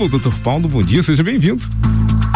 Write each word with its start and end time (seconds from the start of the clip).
Doutor 0.00 0.32
Paulo, 0.44 0.68
bom 0.68 0.80
dia, 0.80 1.02
seja 1.02 1.24
bem-vindo. 1.24 1.60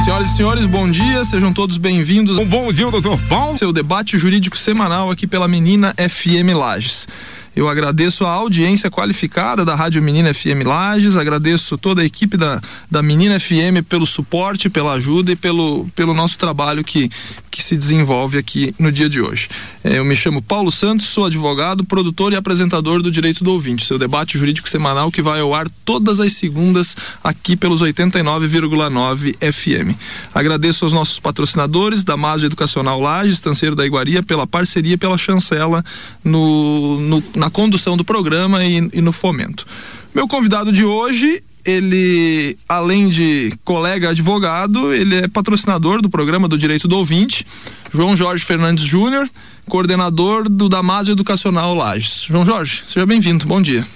Senhoras 0.05 0.27
e 0.33 0.37
senhores, 0.37 0.67
bom 0.67 0.85
dia, 0.91 1.25
sejam 1.25 1.53
todos 1.53 1.77
bem-vindos. 1.79 2.37
Um 2.37 2.45
bom 2.45 2.73
dia, 2.73 2.91
doutor 2.91 3.17
Paulo. 3.29 3.57
Seu 3.57 3.73
debate 3.73 4.19
jurídico 4.19 4.59
semanal 4.59 5.13
aqui 5.13 5.29
pela 5.29 5.47
Menina 5.47 5.95
FM 5.97 6.57
Lages. 6.57 7.07
Eu 7.55 7.69
agradeço 7.69 8.25
a 8.25 8.31
audiência 8.31 8.91
qualificada 8.91 9.63
da 9.63 9.75
Rádio 9.75 10.03
Menina 10.03 10.33
FM 10.33 10.65
Lages, 10.65 11.17
agradeço 11.17 11.77
toda 11.77 12.01
a 12.01 12.05
equipe 12.05 12.37
da, 12.37 12.63
da 12.91 13.03
Menina 13.03 13.39
FM 13.39 13.85
pelo 13.87 14.07
suporte, 14.07 14.71
pela 14.71 14.95
ajuda 14.95 15.33
e 15.33 15.37
pelo, 15.37 15.87
pelo 15.95 16.15
nosso 16.15 16.39
trabalho 16.39 16.83
que, 16.83 17.11
que 17.51 17.63
se 17.63 17.77
desenvolve 17.77 18.39
aqui 18.39 18.75
no 18.79 18.91
dia 18.91 19.09
de 19.09 19.21
hoje. 19.21 19.51
É, 19.85 19.99
eu 19.99 20.05
me 20.05 20.17
chamo 20.17 20.41
Paulo 20.41 20.73
Santos, 20.73 21.09
sou 21.09 21.27
advogado, 21.27 21.85
produtor 21.85 22.33
e 22.33 22.37
apresentador 22.37 23.03
do 23.03 23.11
Direito 23.11 23.45
do 23.45 23.53
Ouvinte, 23.53 23.85
seu 23.85 23.99
debate 23.99 24.39
jurídico 24.39 24.69
semanal 24.69 25.13
que 25.13 25.21
vai 25.21 25.41
ao 25.41 25.55
ar 25.55 25.69
todas 25.85 26.21
as 26.21 26.33
segundas 26.33 26.97
aqui 27.23 27.55
pelos 27.55 27.83
89,9 27.83 29.37
FM. 29.53 29.95
Agradeço 30.35 30.87
aos 30.87 30.95
nossos 30.95 31.21
patrocinadores, 31.21 32.03
da 32.03 32.17
Maso 32.17 32.47
Educacional 32.47 32.99
Lages, 32.99 33.35
Estanceiro 33.35 33.77
da 33.77 33.85
Iguaria, 33.85 34.23
pela 34.23 34.47
parceria, 34.47 34.97
pela 34.97 35.19
chancela 35.19 35.85
no, 36.25 36.99
no 37.01 37.23
na 37.43 37.51
condução 37.51 37.97
do 37.97 38.05
programa 38.05 38.65
e, 38.65 38.89
e 38.93 39.01
no 39.01 39.11
fomento. 39.11 39.67
Meu 40.15 40.29
convidado 40.29 40.71
de 40.71 40.85
hoje 40.85 41.43
ele, 41.65 42.57
além 42.69 43.09
de 43.09 43.53
colega 43.65 44.11
advogado, 44.11 44.93
ele 44.93 45.17
é 45.17 45.29
patrocinador 45.29 46.01
do 46.01 46.11
programa 46.11 46.49
do 46.49 46.59
Direito 46.59 46.89
do 46.89 46.97
Ouvinte, 46.97 47.47
João 47.93 48.17
Jorge 48.17 48.45
Fernandes 48.45 48.85
Júnior, 48.85 49.29
coordenador 49.69 50.49
do 50.49 50.69
Damásio 50.69 51.13
Educacional 51.13 51.75
Lages. 51.75 52.25
João 52.29 52.45
Jorge, 52.45 52.83
seja 52.87 53.07
bem-vindo, 53.07 53.47
bom 53.47 53.63
dia. 53.63 53.87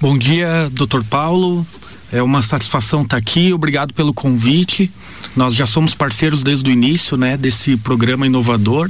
Bom 0.00 0.18
dia, 0.18 0.70
doutor 0.72 1.02
Paulo. 1.04 1.66
É 2.14 2.22
uma 2.22 2.42
satisfação 2.42 3.02
estar 3.02 3.16
aqui, 3.16 3.52
obrigado 3.52 3.92
pelo 3.92 4.14
convite. 4.14 4.88
Nós 5.34 5.52
já 5.52 5.66
somos 5.66 5.96
parceiros 5.96 6.44
desde 6.44 6.70
o 6.70 6.72
início, 6.72 7.16
né, 7.16 7.36
desse 7.36 7.76
programa 7.76 8.24
inovador 8.24 8.88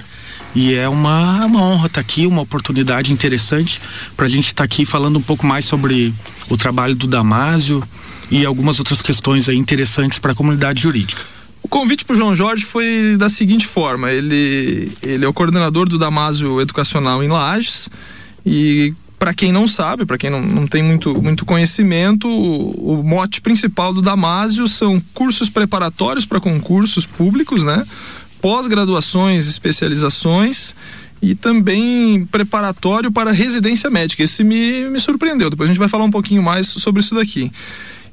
e 0.55 0.75
é 0.75 0.87
uma, 0.87 1.47
uma 1.47 1.63
honra 1.63 1.87
estar 1.87 1.95
tá 1.95 2.01
aqui, 2.03 2.27
uma 2.27 2.43
oportunidade 2.43 3.15
interessante 3.15 3.81
para 4.15 4.27
a 4.27 4.29
gente 4.29 4.49
estar 4.49 4.57
tá 4.57 4.65
aqui 4.65 4.85
falando 4.85 5.19
um 5.19 5.23
pouco 5.23 5.47
mais 5.47 5.65
sobre 5.65 6.13
o 6.51 6.59
trabalho 6.59 6.95
do 6.95 7.07
Damásio 7.07 7.83
e 8.31 8.45
algumas 8.45 8.79
outras 8.79 9.01
questões 9.01 9.49
interessantes 9.49 10.19
para 10.19 10.33
a 10.33 10.35
comunidade 10.35 10.83
jurídica. 10.83 11.23
O 11.63 11.69
convite 11.69 12.05
para 12.05 12.13
o 12.13 12.17
João 12.19 12.35
Jorge 12.35 12.67
foi 12.67 13.17
da 13.17 13.31
seguinte 13.31 13.67
forma: 13.67 14.11
ele, 14.11 14.93
ele 15.03 15.25
é 15.25 15.29
o 15.29 15.33
coordenador 15.33 15.89
do 15.89 15.97
Damásio 15.97 16.61
Educacional 16.61 17.25
em 17.25 17.29
Lages 17.29 17.89
e 18.45 18.93
para 19.25 19.33
quem 19.33 19.51
não 19.51 19.67
sabe, 19.67 20.05
para 20.05 20.19
quem 20.19 20.29
não, 20.29 20.43
não 20.43 20.67
tem 20.67 20.83
muito, 20.83 21.15
muito 21.23 21.47
conhecimento, 21.47 22.29
o, 22.29 23.01
o 23.01 23.03
mote 23.03 23.41
principal 23.41 23.91
do 23.95 24.03
Damásio 24.03 24.69
são 24.69 25.01
cursos 25.15 25.49
preparatórios 25.49 26.27
para 26.27 26.39
concursos 26.39 27.07
públicos, 27.07 27.65
né? 27.65 27.87
pós-graduações, 28.43 29.49
especializações 29.49 30.75
e 31.23 31.35
também 31.35 32.27
preparatório 32.27 33.11
para 33.11 33.33
residência 33.33 33.89
médica. 33.89 34.23
Esse 34.23 34.45
me, 34.45 34.91
me 34.91 35.01
surpreendeu. 35.01 35.49
Depois 35.49 35.71
a 35.71 35.73
gente 35.73 35.81
vai 35.81 35.89
falar 35.89 36.05
um 36.05 36.11
pouquinho 36.11 36.43
mais 36.43 36.67
sobre 36.67 37.01
isso 37.01 37.15
daqui. 37.15 37.51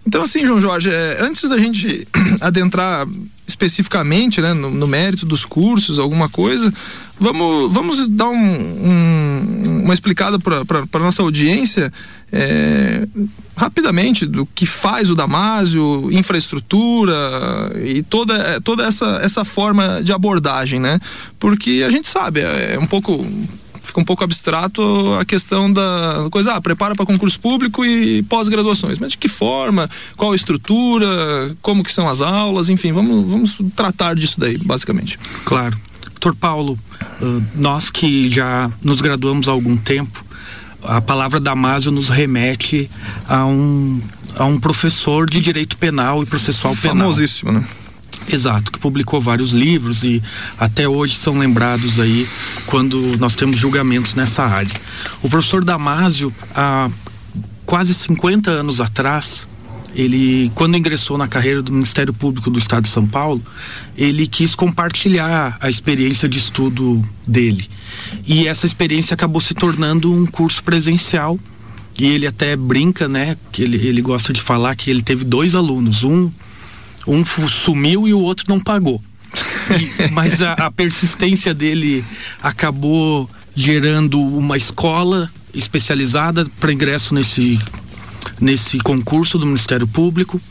Então, 0.07 0.23
assim, 0.23 0.45
João 0.45 0.61
Jorge, 0.61 0.89
é, 0.89 1.17
antes 1.19 1.49
da 1.49 1.57
gente 1.57 2.07
adentrar 2.39 3.05
especificamente 3.51 4.41
né, 4.41 4.53
no, 4.53 4.69
no, 4.69 4.87
mérito 4.87 5.25
dos 5.25 5.45
cursos, 5.45 5.99
alguma 5.99 6.27
coisa, 6.27 6.73
vamos, 7.19 7.71
vamos 7.71 8.07
dar 8.07 8.29
um, 8.29 8.35
um, 8.35 9.81
uma 9.83 9.93
explicada 9.93 10.39
para 10.39 10.99
nossa 10.99 11.21
audiência 11.21 11.91
é, 12.31 13.07
rapidamente 13.55 14.25
do 14.25 14.45
que 14.45 14.65
faz 14.65 15.09
o 15.09 15.15
Damásio, 15.15 16.09
infraestrutura 16.11 17.15
e 17.83 18.01
toda, 18.01 18.59
toda 18.61 18.85
essa, 18.85 19.19
essa 19.21 19.45
forma 19.45 20.01
de 20.01 20.11
abordagem, 20.11 20.79
né? 20.79 20.99
Porque 21.39 21.83
a 21.85 21.91
gente 21.91 22.07
sabe, 22.07 22.39
é, 22.39 22.73
é 22.75 22.79
um 22.79 22.87
pouco 22.87 23.25
fica 23.91 23.99
um 23.99 24.05
pouco 24.05 24.23
abstrato 24.23 24.81
a 25.19 25.25
questão 25.25 25.71
da 25.71 26.27
coisa, 26.31 26.53
ah, 26.53 26.61
prepara 26.61 26.95
para 26.95 27.05
concurso 27.05 27.39
público 27.39 27.85
e 27.85 28.23
pós-graduações. 28.23 28.97
Mas 28.97 29.11
de 29.11 29.17
que 29.17 29.27
forma? 29.27 29.89
Qual 30.15 30.31
a 30.31 30.35
estrutura? 30.35 31.55
Como 31.61 31.83
que 31.83 31.93
são 31.93 32.07
as 32.07 32.21
aulas? 32.21 32.69
Enfim, 32.69 32.91
vamos, 32.91 33.29
vamos 33.29 33.57
tratar 33.75 34.15
disso 34.15 34.39
daí, 34.39 34.57
basicamente. 34.57 35.19
Claro. 35.43 35.77
Doutor 36.05 36.35
Paulo, 36.35 36.79
nós 37.55 37.89
que 37.89 38.29
já 38.29 38.71
nos 38.81 39.01
graduamos 39.01 39.47
há 39.47 39.51
algum 39.51 39.75
tempo, 39.75 40.23
a 40.83 41.01
palavra 41.01 41.39
Damásio 41.39 41.91
nos 41.91 42.09
remete 42.09 42.89
a 43.27 43.45
um, 43.45 43.99
a 44.35 44.45
um 44.45 44.59
professor 44.59 45.29
de 45.29 45.41
direito 45.41 45.77
penal 45.77 46.23
e 46.23 46.25
processual 46.25 46.75
penal. 46.75 46.97
Famosíssimo, 46.97 47.51
né? 47.51 47.63
Exato, 48.27 48.71
que 48.71 48.79
publicou 48.79 49.19
vários 49.19 49.51
livros 49.51 50.03
e 50.03 50.21
até 50.57 50.87
hoje 50.87 51.15
são 51.15 51.37
lembrados 51.37 51.99
aí 51.99 52.27
quando 52.65 53.17
nós 53.17 53.35
temos 53.35 53.57
julgamentos 53.57 54.15
nessa 54.15 54.43
área. 54.43 54.71
O 55.21 55.29
professor 55.29 55.63
Damásio, 55.63 56.33
há 56.55 56.89
quase 57.65 57.93
50 57.93 58.49
anos 58.51 58.79
atrás, 58.79 59.47
ele 59.93 60.51
quando 60.55 60.77
ingressou 60.77 61.17
na 61.17 61.27
carreira 61.27 61.61
do 61.61 61.73
Ministério 61.73 62.13
Público 62.13 62.49
do 62.49 62.59
Estado 62.59 62.83
de 62.83 62.89
São 62.89 63.05
Paulo, 63.05 63.41
ele 63.97 64.27
quis 64.27 64.55
compartilhar 64.55 65.57
a 65.59 65.69
experiência 65.69 66.29
de 66.29 66.37
estudo 66.37 67.03
dele. 67.27 67.69
E 68.25 68.47
essa 68.47 68.65
experiência 68.65 69.13
acabou 69.13 69.41
se 69.41 69.53
tornando 69.53 70.13
um 70.13 70.25
curso 70.25 70.63
presencial. 70.63 71.39
E 71.99 72.05
ele 72.07 72.25
até 72.25 72.55
brinca, 72.55 73.07
né, 73.07 73.37
que 73.51 73.61
ele, 73.61 73.75
ele 73.85 74.01
gosta 74.01 74.31
de 74.31 74.41
falar 74.41 74.75
que 74.75 74.89
ele 74.89 75.01
teve 75.01 75.25
dois 75.25 75.53
alunos, 75.53 76.03
um 76.03 76.31
um 77.07 77.23
sumiu 77.25 78.07
e 78.07 78.13
o 78.13 78.19
outro 78.19 78.45
não 78.47 78.59
pagou. 78.59 79.01
E, 79.69 80.11
mas 80.11 80.41
a, 80.41 80.53
a 80.53 80.71
persistência 80.71 81.53
dele 81.53 82.03
acabou 82.41 83.29
gerando 83.55 84.19
uma 84.19 84.57
escola 84.57 85.29
especializada 85.53 86.45
para 86.59 86.71
ingresso 86.71 87.13
nesse 87.13 87.59
nesse 88.39 88.79
concurso 88.79 89.37
do 89.37 89.45
Ministério 89.45 89.87
Público. 89.87 90.41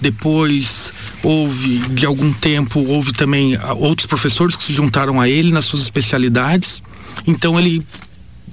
Depois 0.00 0.92
houve, 1.22 1.78
de 1.90 2.06
algum 2.06 2.32
tempo, 2.32 2.80
houve 2.80 3.12
também 3.12 3.56
ah, 3.56 3.74
outros 3.74 4.06
professores 4.06 4.56
que 4.56 4.64
se 4.64 4.72
juntaram 4.72 5.20
a 5.20 5.28
ele 5.28 5.52
nas 5.52 5.64
suas 5.64 5.82
especialidades. 5.82 6.82
Então 7.26 7.58
ele 7.58 7.84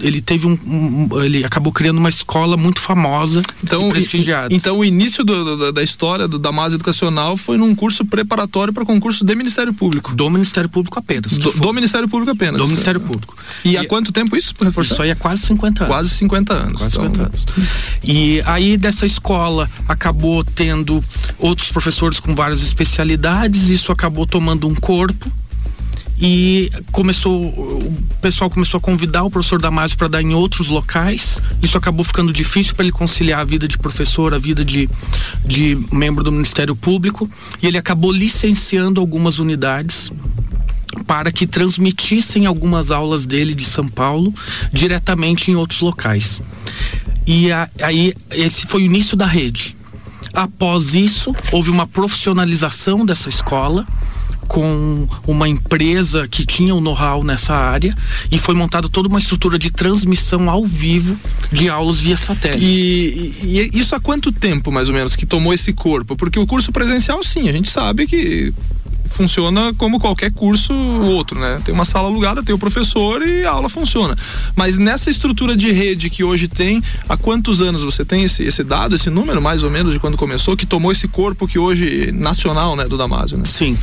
ele 0.02 0.22
teve 0.22 0.48
um, 0.48 0.58
um, 0.66 1.24
ele 1.24 1.44
acabou 1.44 1.72
criando 1.72 1.98
uma 1.98 2.10
escola 2.10 2.58
muito 2.58 2.80
famosa 2.80 3.42
então, 3.64 3.90
e 3.90 3.92
prestigiada. 3.92 4.54
Então 4.54 4.80
o 4.80 4.86
início 4.86 5.24
do, 5.24 5.58
do, 5.58 5.72
da 5.72 5.84
história 5.84 6.28
do, 6.28 6.38
da 6.38 6.52
Masa 6.52 6.76
Educacional 6.76 7.38
foi 7.38 7.58
num 7.58 7.74
curso 7.76 8.06
preparatório 8.06 8.74
para 8.74 8.86
concurso 8.86 9.24
do 9.24 9.36
Ministério 9.36 9.74
Público. 9.74 10.16
Do 10.16 10.30
Ministério 10.30 10.70
Público 10.70 11.00
apenas. 11.00 11.38
Do, 11.38 11.52
do, 11.52 11.74
Ministério 11.74 12.08
Público 12.08 12.32
apenas. 12.32 12.60
Do 12.60 12.68
Ministério 12.68 13.00
Público. 13.00 13.36
E, 13.64 13.72
e 13.72 13.78
há 13.78 13.86
quanto 13.88 14.12
tempo 14.12 14.36
isso? 14.36 14.54
Isso 14.82 15.02
aí 15.02 15.12
há 15.12 15.16
quase 15.16 15.44
50 15.44 15.84
anos. 15.84 15.96
Quase 15.96 16.10
50 16.10 16.54
anos. 16.54 16.82
Quase 16.82 16.98
então... 16.98 17.08
50 17.08 17.24
anos. 17.24 17.46
E 18.04 18.42
aí 18.46 18.78
dessa 18.78 19.06
escola 19.06 19.70
acabou 19.88 20.44
tendo 20.44 21.04
outros 21.38 21.72
professores 21.72 22.20
com 22.20 22.36
várias 22.36 22.62
especialidades, 22.62 23.68
isso 23.70 23.92
acabou 23.92 24.26
tomando 24.26 24.68
um 24.68 24.76
corpo 24.76 25.32
e 26.20 26.72
começou 26.92 27.44
o 27.44 27.94
pessoal 28.22 28.50
começou 28.50 28.80
a 28.80 28.82
convidar 28.82 29.24
o 29.24 29.30
professor 29.30 29.62
Damásio 29.62 29.98
para 29.98 30.08
dar 30.08 30.22
em 30.22 30.34
outros 30.34 30.68
locais. 30.68 31.38
Isso 31.62 31.78
acabou 31.78 32.04
ficando 32.04 32.34
difícil 32.34 32.74
para 32.74 32.86
ele 32.86 32.92
conciliar 32.92 33.40
a 33.42 33.44
vida 33.44 33.68
de 33.68 33.78
professor, 33.78 34.34
a 34.34 34.40
vida 34.40 34.66
de, 34.66 34.90
de 35.46 35.78
membro 35.92 36.24
do 36.24 36.32
Ministério 36.32 36.76
Público, 36.76 37.30
e 37.62 37.68
ele 37.68 37.78
acabou 37.78 38.12
licenciando 38.12 39.00
algumas 39.00 39.38
unidades 39.38 40.12
para 41.06 41.32
que 41.32 41.46
transmitissem 41.46 42.46
algumas 42.46 42.90
aulas 42.90 43.26
dele 43.26 43.54
de 43.54 43.66
São 43.66 43.88
Paulo 43.88 44.34
diretamente 44.74 45.52
em 45.52 45.56
outros 45.56 45.82
locais. 45.82 46.42
E 47.26 47.52
a, 47.52 47.70
aí 47.82 48.16
esse 48.32 48.66
foi 48.66 48.82
o 48.82 48.86
início 48.86 49.16
da 49.16 49.26
rede. 49.28 49.78
Após 50.34 50.94
isso, 50.96 51.36
houve 51.52 51.70
uma 51.70 51.86
profissionalização 51.86 53.06
dessa 53.06 53.30
escola 53.30 53.86
com 54.48 55.08
uma 55.26 55.48
empresa 55.48 56.28
que 56.28 56.46
tinha 56.46 56.74
o 56.74 56.78
um 56.78 56.82
know-how 56.82 57.24
nessa 57.24 57.54
área 57.54 57.96
e 58.32 58.38
foi 58.40 58.56
montada 58.56 58.90
toda 58.90 59.08
uma 59.08 59.20
estrutura 59.20 59.60
de 59.60 59.70
transmissão 59.72 60.50
ao 60.50 60.66
vivo 60.66 61.18
de 61.52 61.70
aulas 61.70 62.00
via 62.00 62.18
satélite. 62.18 62.64
E, 62.64 63.34
e, 63.44 63.70
e, 63.74 63.80
isso 63.80 63.96
há 63.96 64.00
quanto 64.00 64.32
tempo, 64.32 64.72
mais 64.72 64.88
ou 64.88 64.94
menos, 64.94 65.16
que 65.16 65.26
tomou 65.26 65.54
esse 65.54 65.74
corpo? 65.74 66.16
Porque 66.16 66.40
o 66.40 66.48
curso 66.48 66.72
presencial, 66.72 67.24
sim, 67.24 67.50
a 67.50 67.52
gente 67.52 67.70
sabe 67.70 68.08
que 68.08 68.54
funciona 69.08 69.74
como 69.76 70.00
qualquer 70.00 70.32
curso 70.32 70.74
outro, 70.74 71.40
né? 71.40 71.60
Tem 71.64 71.74
uma 71.74 71.86
sala 71.86 72.08
alugada, 72.08 72.44
tem 72.44 72.54
o 72.54 72.58
professor 72.60 73.22
e 73.26 73.44
a 73.46 73.52
aula 73.52 73.70
funciona. 73.70 74.16
Mas 74.56 74.78
nessa 74.78 75.10
estrutura 75.10 75.56
de 75.56 75.72
rede 75.72 76.10
que 76.10 76.24
hoje 76.24 76.48
tem, 76.48 76.82
há 77.08 77.16
quantos 77.18 77.62
anos 77.62 77.84
você 77.84 78.04
tem 78.06 78.24
esse, 78.24 78.44
esse 78.44 78.64
dado, 78.64 78.96
esse 78.96 79.10
número 79.10 79.42
mais 79.42 79.64
ou 79.64 79.70
menos 79.70 79.94
de 79.94 80.00
quando 80.00 80.18
começou, 80.18 80.56
que 80.58 80.66
tomou 80.66 80.92
esse 80.92 81.08
corpo 81.08 81.48
que 81.48 81.58
hoje 81.60 82.12
nacional, 82.12 82.76
né, 82.76 82.86
do 82.88 82.98
Damásio, 82.98 83.38
né? 83.38 83.46
Sim. 83.46 83.78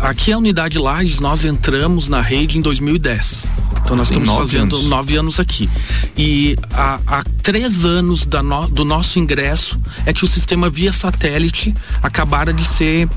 Aqui 0.00 0.32
a 0.32 0.38
unidade 0.38 0.78
Lages 0.78 1.20
nós 1.20 1.44
entramos 1.44 2.08
na 2.08 2.20
rede 2.20 2.58
em 2.58 2.60
2010. 2.62 3.44
Então 3.84 3.96
nós 3.96 4.08
Tem 4.08 4.18
estamos 4.18 4.26
nove 4.38 4.50
fazendo 4.52 4.76
anos. 4.76 4.88
nove 4.88 5.16
anos 5.16 5.40
aqui. 5.40 5.68
E 6.16 6.56
há, 6.72 6.98
há 7.06 7.22
três 7.42 7.84
anos 7.84 8.26
no- 8.26 8.68
do 8.68 8.84
nosso 8.84 9.18
ingresso 9.18 9.78
é 10.06 10.12
que 10.12 10.24
o 10.24 10.28
sistema 10.28 10.70
via 10.70 10.92
satélite 10.92 11.74
acabara 12.02 12.52
de 12.52 12.66
ser 12.66 13.08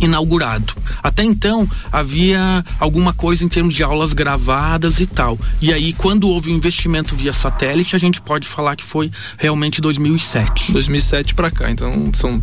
inaugurado. 0.00 0.74
Até 1.02 1.22
então 1.22 1.68
havia 1.92 2.64
alguma 2.78 3.12
coisa 3.12 3.44
em 3.44 3.48
termos 3.48 3.74
de 3.74 3.82
aulas 3.82 4.12
gravadas 4.12 5.00
e 5.00 5.06
tal. 5.06 5.38
E 5.60 5.72
aí 5.72 5.92
quando 5.92 6.28
houve 6.28 6.50
o 6.50 6.52
investimento 6.52 7.14
via 7.14 7.32
satélite, 7.32 7.94
a 7.94 7.98
gente 7.98 8.20
pode 8.20 8.46
falar 8.46 8.76
que 8.76 8.84
foi 8.84 9.10
realmente 9.36 9.80
2007. 9.80 10.72
2007 10.72 11.34
para 11.34 11.50
cá, 11.50 11.70
então 11.70 12.10
são 12.14 12.42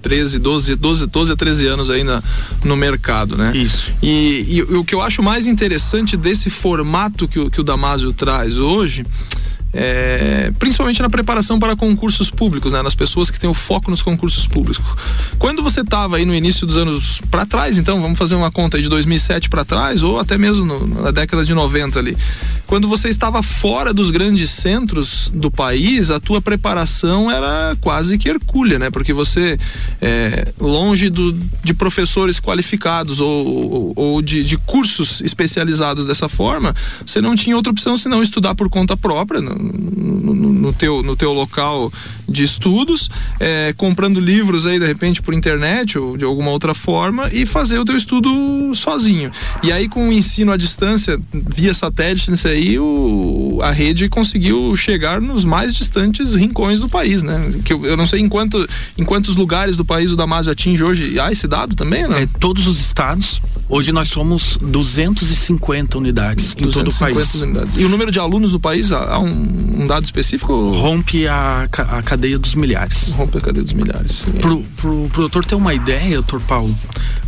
13, 0.00 0.38
12, 0.38 0.76
12, 0.76 1.06
12 1.06 1.32
a 1.32 1.36
13 1.36 1.66
anos 1.66 1.90
aí 1.90 2.02
na, 2.02 2.22
no 2.64 2.76
mercado, 2.76 3.36
né? 3.36 3.52
Isso. 3.54 3.92
E, 4.02 4.46
e 4.48 4.62
o 4.62 4.84
que 4.84 4.94
eu 4.94 5.00
acho 5.00 5.22
mais 5.22 5.46
interessante 5.46 6.16
desse 6.16 6.50
formato 6.50 7.28
que 7.28 7.38
o, 7.38 7.50
que 7.50 7.60
o 7.60 7.64
Damásio 7.64 8.12
traz 8.12 8.58
hoje 8.58 9.04
é, 9.72 10.52
principalmente 10.58 11.00
na 11.00 11.08
preparação 11.08 11.58
para 11.58 11.76
concursos 11.76 12.30
públicos, 12.30 12.72
né? 12.72 12.82
Nas 12.82 12.94
pessoas 12.94 13.30
que 13.30 13.38
têm 13.38 13.48
o 13.48 13.54
foco 13.54 13.90
nos 13.90 14.02
concursos 14.02 14.46
públicos. 14.46 14.82
Quando 15.38 15.62
você 15.62 15.80
estava 15.80 16.16
aí 16.16 16.24
no 16.24 16.34
início 16.34 16.66
dos 16.66 16.76
anos 16.76 17.20
para 17.30 17.46
trás, 17.46 17.78
então 17.78 18.00
vamos 18.00 18.18
fazer 18.18 18.34
uma 18.34 18.50
conta 18.50 18.80
de 18.80 18.88
2007 18.88 19.48
para 19.48 19.64
trás 19.64 20.02
ou 20.02 20.18
até 20.18 20.36
mesmo 20.36 20.64
no- 20.64 20.86
na 21.02 21.10
década 21.10 21.44
de 21.44 21.54
90 21.54 21.98
ali. 21.98 22.16
Quando 22.66 22.88
você 22.88 23.08
estava 23.08 23.42
fora 23.42 23.92
dos 23.92 24.10
grandes 24.10 24.50
centros 24.50 25.30
do 25.34 25.50
país, 25.50 26.10
a 26.10 26.20
tua 26.20 26.40
preparação 26.40 27.30
era 27.30 27.76
quase 27.80 28.16
que 28.18 28.28
hercúlea, 28.28 28.78
né? 28.78 28.90
Porque 28.90 29.12
você 29.12 29.58
é, 30.00 30.52
longe 30.58 31.10
do, 31.10 31.32
de 31.62 31.74
professores 31.74 32.38
qualificados 32.40 33.20
ou, 33.20 33.46
ou, 33.46 33.92
ou 33.96 34.22
de, 34.22 34.44
de 34.44 34.56
cursos 34.58 35.20
especializados 35.20 36.06
dessa 36.06 36.28
forma, 36.28 36.74
você 37.04 37.20
não 37.20 37.34
tinha 37.34 37.56
outra 37.56 37.72
opção 37.72 37.96
senão 37.96 38.22
estudar 38.22 38.54
por 38.54 38.68
conta 38.68 38.96
própria 38.96 39.40
no, 39.40 39.59
no, 39.60 40.34
no- 40.52 40.72
teu, 40.72 41.02
no 41.02 41.16
teu 41.16 41.32
local 41.32 41.92
de 42.28 42.44
estudos, 42.44 43.10
é, 43.40 43.74
comprando 43.76 44.20
livros 44.20 44.64
aí 44.66 44.78
de 44.78 44.86
repente 44.86 45.20
por 45.20 45.34
internet 45.34 45.98
ou 45.98 46.16
de 46.16 46.24
alguma 46.24 46.50
outra 46.52 46.74
forma 46.74 47.28
e 47.32 47.44
fazer 47.44 47.78
o 47.78 47.84
teu 47.84 47.96
estudo 47.96 48.30
sozinho. 48.72 49.32
E 49.64 49.72
aí 49.72 49.88
com 49.88 50.08
o 50.08 50.12
ensino 50.12 50.52
à 50.52 50.56
distância 50.56 51.20
via 51.32 51.74
satélite, 51.74 52.32
isso 52.32 52.46
aí 52.46 52.78
o, 52.78 53.58
a 53.62 53.72
rede 53.72 54.08
conseguiu 54.08 54.76
chegar 54.76 55.20
nos 55.20 55.44
mais 55.44 55.74
distantes 55.74 56.34
rincões 56.36 56.78
do 56.78 56.88
país, 56.88 57.22
né? 57.24 57.52
Que 57.64 57.72
eu, 57.72 57.84
eu 57.84 57.96
não 57.96 58.06
sei 58.06 58.20
em, 58.20 58.28
quanto, 58.28 58.64
em 58.96 59.04
quantos 59.04 59.34
lugares 59.34 59.76
do 59.76 59.84
país 59.84 60.12
o 60.12 60.16
Damásio 60.16 60.52
atinge 60.52 60.84
hoje. 60.84 61.18
Ah, 61.18 61.32
esse 61.32 61.48
dado 61.48 61.74
também, 61.74 62.06
né? 62.06 62.22
É, 62.22 62.26
todos 62.38 62.68
os 62.68 62.78
estados, 62.80 63.42
hoje 63.68 63.90
nós 63.90 64.08
somos 64.08 64.56
250 64.62 65.98
unidades 65.98 66.52
em 66.52 66.68
todo 66.68 66.80
o 66.80 66.84
250 66.84 67.14
país. 67.14 67.34
unidades. 67.42 67.76
E 67.76 67.84
o 67.84 67.88
número 67.88 68.10
de 68.12 68.18
alunos 68.20 68.52
do 68.52 68.60
país, 68.60 68.92
há 68.92 69.00
há 69.14 69.18
um, 69.18 69.49
um 69.50 69.86
dado 69.86 70.04
específico? 70.04 70.70
Rompe 70.70 71.26
a, 71.26 71.68
a 71.72 72.02
cadeia 72.02 72.38
dos 72.38 72.54
milhares. 72.54 73.10
Rompe 73.10 73.38
a 73.38 73.40
cadeia 73.40 73.64
dos 73.64 73.72
milhares. 73.72 74.26
Pro, 74.40 74.62
pro, 74.76 75.08
pro 75.08 75.20
doutor 75.22 75.44
ter 75.44 75.54
uma 75.54 75.74
ideia, 75.74 76.14
doutor 76.16 76.40
Paulo, 76.42 76.74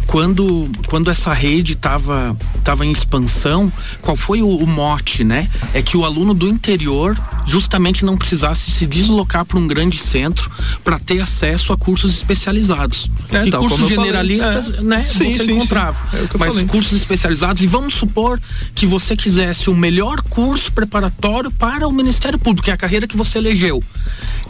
quando, 0.07 0.69
quando 0.89 1.11
essa 1.11 1.33
rede 1.33 1.73
estava 1.73 2.37
tava 2.63 2.85
em 2.87 2.91
expansão, 2.93 3.73
qual 4.01 4.17
foi 4.17 4.43
o, 4.43 4.49
o 4.49 4.67
mote, 4.67 5.25
né? 5.25 5.49
É 5.75 5.83
que 5.83 5.97
o 5.97 6.05
aluno 6.05 6.33
do 6.35 6.47
interior 6.49 7.19
justamente 7.47 8.05
não 8.05 8.17
precisasse 8.17 8.71
se 8.71 8.87
deslocar 8.87 9.45
para 9.45 9.59
um 9.59 9.67
grande 9.67 9.99
centro 9.99 10.51
para 10.85 10.99
ter 10.99 11.21
acesso 11.21 11.73
a 11.73 11.77
cursos 11.77 12.15
especializados. 12.15 13.11
É, 13.31 13.43
que 13.43 13.51
tal 13.51 13.63
cursos 13.63 13.81
falei. 13.81 13.97
generalistas, 13.97 14.71
É. 14.71 14.81
né? 14.81 15.03
Sim, 15.03 15.13
você 15.31 15.39
sim, 15.39 15.45
sim. 15.45 15.53
encontrava. 15.53 15.99
É 16.13 16.27
que 16.27 16.37
eu 16.37 16.41
Mas 16.41 16.53
falei. 16.53 16.69
cursos 16.69 16.93
especializados, 16.93 17.63
e 17.63 17.67
vamos 17.67 17.95
supor 17.95 18.41
que 18.75 18.87
você 18.87 19.17
quisesse 19.17 19.69
o 19.71 19.75
melhor 19.75 20.23
curso 20.23 20.73
preparatório 20.73 21.51
para 21.51 21.89
o 21.89 21.93
Ministério 21.93 22.39
Público, 22.39 22.65
que 22.67 22.71
é 22.71 22.75
a 22.75 22.77
carreira 22.77 23.07
que 23.07 23.17
você 23.17 23.39
elegeu. 23.39 23.83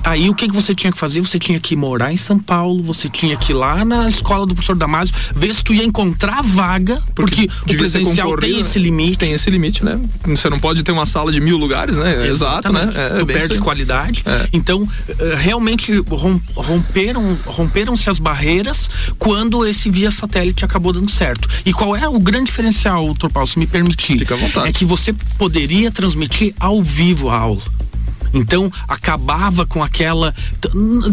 Aí 0.05 0.29
o 0.29 0.35
que, 0.35 0.49
que 0.49 0.55
você 0.55 0.75
tinha 0.75 0.93
que 0.93 0.99
fazer? 0.99 1.21
Você 1.21 1.39
tinha 1.39 1.61
que 1.61 1.77
morar 1.77 2.13
em 2.13 2.17
São 2.17 2.37
Paulo, 2.39 2.83
você 2.83 3.09
tinha 3.09 3.37
que 3.37 3.53
ir 3.53 3.55
lá 3.55 3.85
na 3.85 4.09
escola 4.09 4.45
do 4.45 4.53
professor 4.55 4.75
Damásio, 4.75 5.15
ver 5.47 5.55
se 5.55 5.65
tu 5.65 5.75
ia 5.75 5.85
encontrar 5.85 6.43
vaga, 6.43 7.03
porque, 7.15 7.49
o 7.63 7.67
devia 7.67 7.89
ser 7.89 7.99
presencial 7.99 8.37
tem 8.39 8.61
esse 8.61 8.79
limite. 8.79 9.19
Tem 9.19 9.33
esse 9.33 9.51
limite, 9.51 9.85
né? 9.85 9.99
Você 10.25 10.49
não 10.49 10.59
pode 10.59 10.83
ter 10.83 10.93
uma 10.93 11.07
sala 11.07 11.33
de 11.33 11.41
mil 11.41 11.57
lugares, 11.57 11.97
né? 11.97 12.27
Exato, 12.29 12.73
né? 12.73 12.83
Exatamente. 12.83 12.99
É, 12.99 13.19
tu 13.19 13.27
bem 13.27 13.37
perde 13.37 13.59
qualidade. 13.59 14.23
É. 14.25 14.49
Então, 14.53 14.89
eh, 15.09 15.35
realmente 15.37 15.93
rom- 16.09 16.41
romperam 16.55 17.39
romperam-se 17.45 18.09
as 18.09 18.19
barreiras 18.19 18.89
quando 19.19 19.67
esse 19.67 19.91
via 19.91 20.11
satélite 20.11 20.65
acabou 20.65 20.93
dando 20.93 21.11
certo. 21.11 21.49
E 21.65 21.73
qual 21.73 21.97
é 21.97 22.09
o 22.09 22.19
grande 22.21 22.47
diferencial, 22.47 23.05
doutor 23.07 23.31
Paulo, 23.31 23.49
se 23.49 23.59
me 23.59 23.67
permitir? 23.67 24.19
Fica 24.19 24.35
à 24.35 24.39
vontade. 24.39 24.69
É 24.69 24.73
que 24.73 24.85
você 24.85 25.13
poderia 25.37 25.91
transmitir 25.91 26.55
ao 26.61 26.81
vivo 26.83 27.29
a 27.31 27.37
aula. 27.37 27.63
Então, 28.33 28.71
acabava 28.89 29.67
com 29.67 29.83
aquela. 29.83 30.35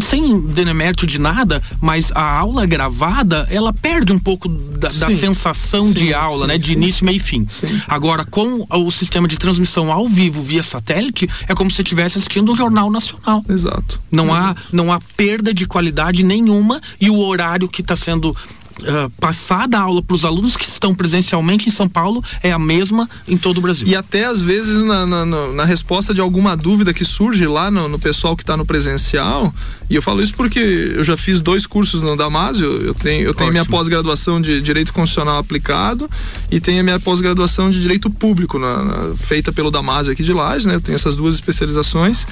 Sem 0.02 0.40
demérito 0.40 1.06
de 1.06 1.18
nada, 1.18 1.62
mas 1.80 2.10
a 2.14 2.38
aula 2.38 2.66
gravada, 2.66 3.46
ela 3.50 3.72
perde 3.72 4.12
um 4.12 4.18
pouco 4.18 4.48
da, 4.48 4.88
da 4.88 5.10
sensação 5.10 5.86
Sim, 5.86 5.92
de 5.92 6.14
aula, 6.14 6.46
sim, 6.46 6.46
né? 6.46 6.58
De 6.58 6.66
sim. 6.66 6.72
início, 6.72 7.04
meio 7.04 7.16
e 7.16 7.20
fim. 7.20 7.46
Agora, 7.86 8.24
com 8.24 8.66
o 8.68 8.90
sistema 8.90 9.28
de 9.28 9.36
transmissão 9.36 9.92
ao 9.92 10.08
vivo 10.08 10.42
via 10.42 10.62
satélite, 10.62 11.28
é 11.48 11.54
como 11.54 11.70
se 11.70 11.76
você 11.76 11.82
estivesse 11.82 12.18
assistindo 12.18 12.52
um 12.52 12.56
jornal 12.56 12.90
nacional. 12.90 13.44
Exato. 13.48 14.00
Não 14.10 14.32
há, 14.32 14.54
não 14.72 14.92
há 14.92 15.00
perda 15.16 15.52
de 15.52 15.66
qualidade 15.66 16.22
nenhuma 16.22 16.80
e 17.00 17.10
o 17.10 17.18
horário 17.18 17.68
que 17.68 17.80
está 17.80 17.96
sendo 17.96 18.34
ah, 18.86 19.10
passada 19.20 19.78
a 19.78 19.82
aula 19.82 20.02
para 20.02 20.14
os 20.14 20.24
alunos 20.24 20.56
que 20.56 20.64
estão 20.64 20.94
presencialmente 20.94 21.68
em 21.68 21.70
São 21.70 21.88
Paulo 21.88 22.22
é 22.42 22.52
a 22.52 22.58
mesma 22.58 23.08
em 23.28 23.36
todo 23.36 23.58
o 23.58 23.60
Brasil. 23.60 23.86
E 23.86 23.94
até 23.96 24.24
às 24.24 24.40
vezes 24.40 24.82
na, 24.82 25.06
na, 25.06 25.24
na- 25.26 25.64
resposta 25.64 26.12
de 26.12 26.20
alguma 26.20 26.56
dúvida 26.56 26.92
que 26.92 27.04
surge 27.04 27.46
lá 27.46 27.70
no, 27.70 27.88
no 27.88 27.98
pessoal 27.98 28.36
que 28.36 28.42
está 28.42 28.56
no 28.56 28.64
presencial, 28.66 29.54
e 29.88 29.94
eu 29.94 30.02
falo 30.02 30.22
isso 30.22 30.34
porque 30.34 30.58
eu 30.58 31.04
já 31.04 31.16
fiz 31.16 31.40
dois 31.40 31.66
cursos 31.66 32.02
no 32.02 32.16
Damásio, 32.16 32.66
eu 32.82 32.94
tenho, 32.94 33.22
eu 33.24 33.34
tenho 33.34 33.50
minha 33.52 33.64
pós-graduação 33.64 34.40
de 34.40 34.60
Direito 34.60 34.92
Constitucional 34.92 35.38
Aplicado 35.38 36.08
e 36.50 36.58
tenho 36.60 36.80
a 36.80 36.82
minha 36.82 36.98
pós-graduação 37.00 37.70
de 37.70 37.80
Direito 37.80 38.10
Público, 38.10 38.58
na- 38.58 38.82
na- 38.82 39.16
feita 39.16 39.52
pelo 39.52 39.70
Damásio 39.70 40.12
aqui 40.12 40.22
de 40.22 40.32
Lages, 40.32 40.66
né? 40.66 40.74
Eu 40.74 40.80
tenho 40.80 40.96
essas 40.96 41.14
duas 41.16 41.34
especializações 41.36 42.26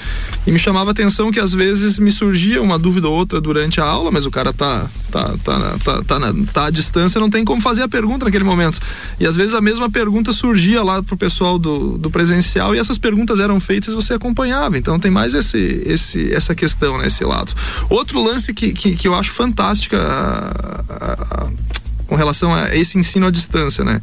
e 0.46 0.50
me 0.52 0.58
chamava 0.58 0.90
a 0.90 0.92
atenção 0.92 1.30
que 1.30 1.38
às 1.40 1.52
vezes 1.52 1.98
me 1.98 2.10
surgia 2.10 2.60
uma 2.62 2.78
dúvida 2.78 3.08
ou 3.08 3.14
outra 3.14 3.40
durante 3.40 3.80
a 3.80 3.84
aula, 3.84 4.10
mas 4.10 4.26
o 4.26 4.30
cara 4.30 4.52
tá, 4.52 4.86
tá, 5.10 5.34
tá, 5.44 5.76
tá, 5.84 6.02
tá, 6.02 6.18
na- 6.18 6.32
tá 6.46 6.66
à 6.66 6.70
distância, 6.70 7.20
não 7.20 7.30
tem 7.30 7.44
como 7.44 7.60
fazer 7.60 7.82
a 7.82 7.88
pergunta 7.88 8.24
naquele 8.24 8.44
momento. 8.44 8.80
E 9.18 9.26
às 9.26 9.36
vezes 9.36 9.54
a 9.54 9.60
mesma 9.60 9.90
pergunta 9.90 10.32
surgia 10.32 10.82
lá 10.82 11.02
pro 11.02 11.16
pessoal 11.16 11.58
do, 11.58 11.98
do 11.98 12.10
presencial 12.10 12.74
e 12.74 12.78
essas 12.78 12.98
perguntas 12.98 13.40
eram 13.40 13.58
feitas 13.60 13.92
e 13.92 13.96
você 13.96 14.14
acompanhava. 14.14 14.76
Então 14.78 14.98
tem 14.98 15.10
mais 15.10 15.34
esse, 15.34 15.82
esse, 15.86 16.32
essa 16.32 16.54
questão, 16.54 16.98
né, 16.98 17.06
esse 17.06 17.24
lado. 17.24 17.52
Outro 17.88 18.22
lance 18.22 18.52
que, 18.54 18.72
que, 18.72 18.96
que 18.96 19.08
eu 19.08 19.14
acho 19.14 19.30
fantástica 19.32 19.98
a- 19.98 20.84
a- 20.88 21.44
a- 21.44 21.46
com 22.06 22.14
relação 22.16 22.54
a 22.54 22.74
esse 22.74 22.98
ensino 22.98 23.26
à 23.26 23.30
distância, 23.30 23.84
né? 23.84 24.00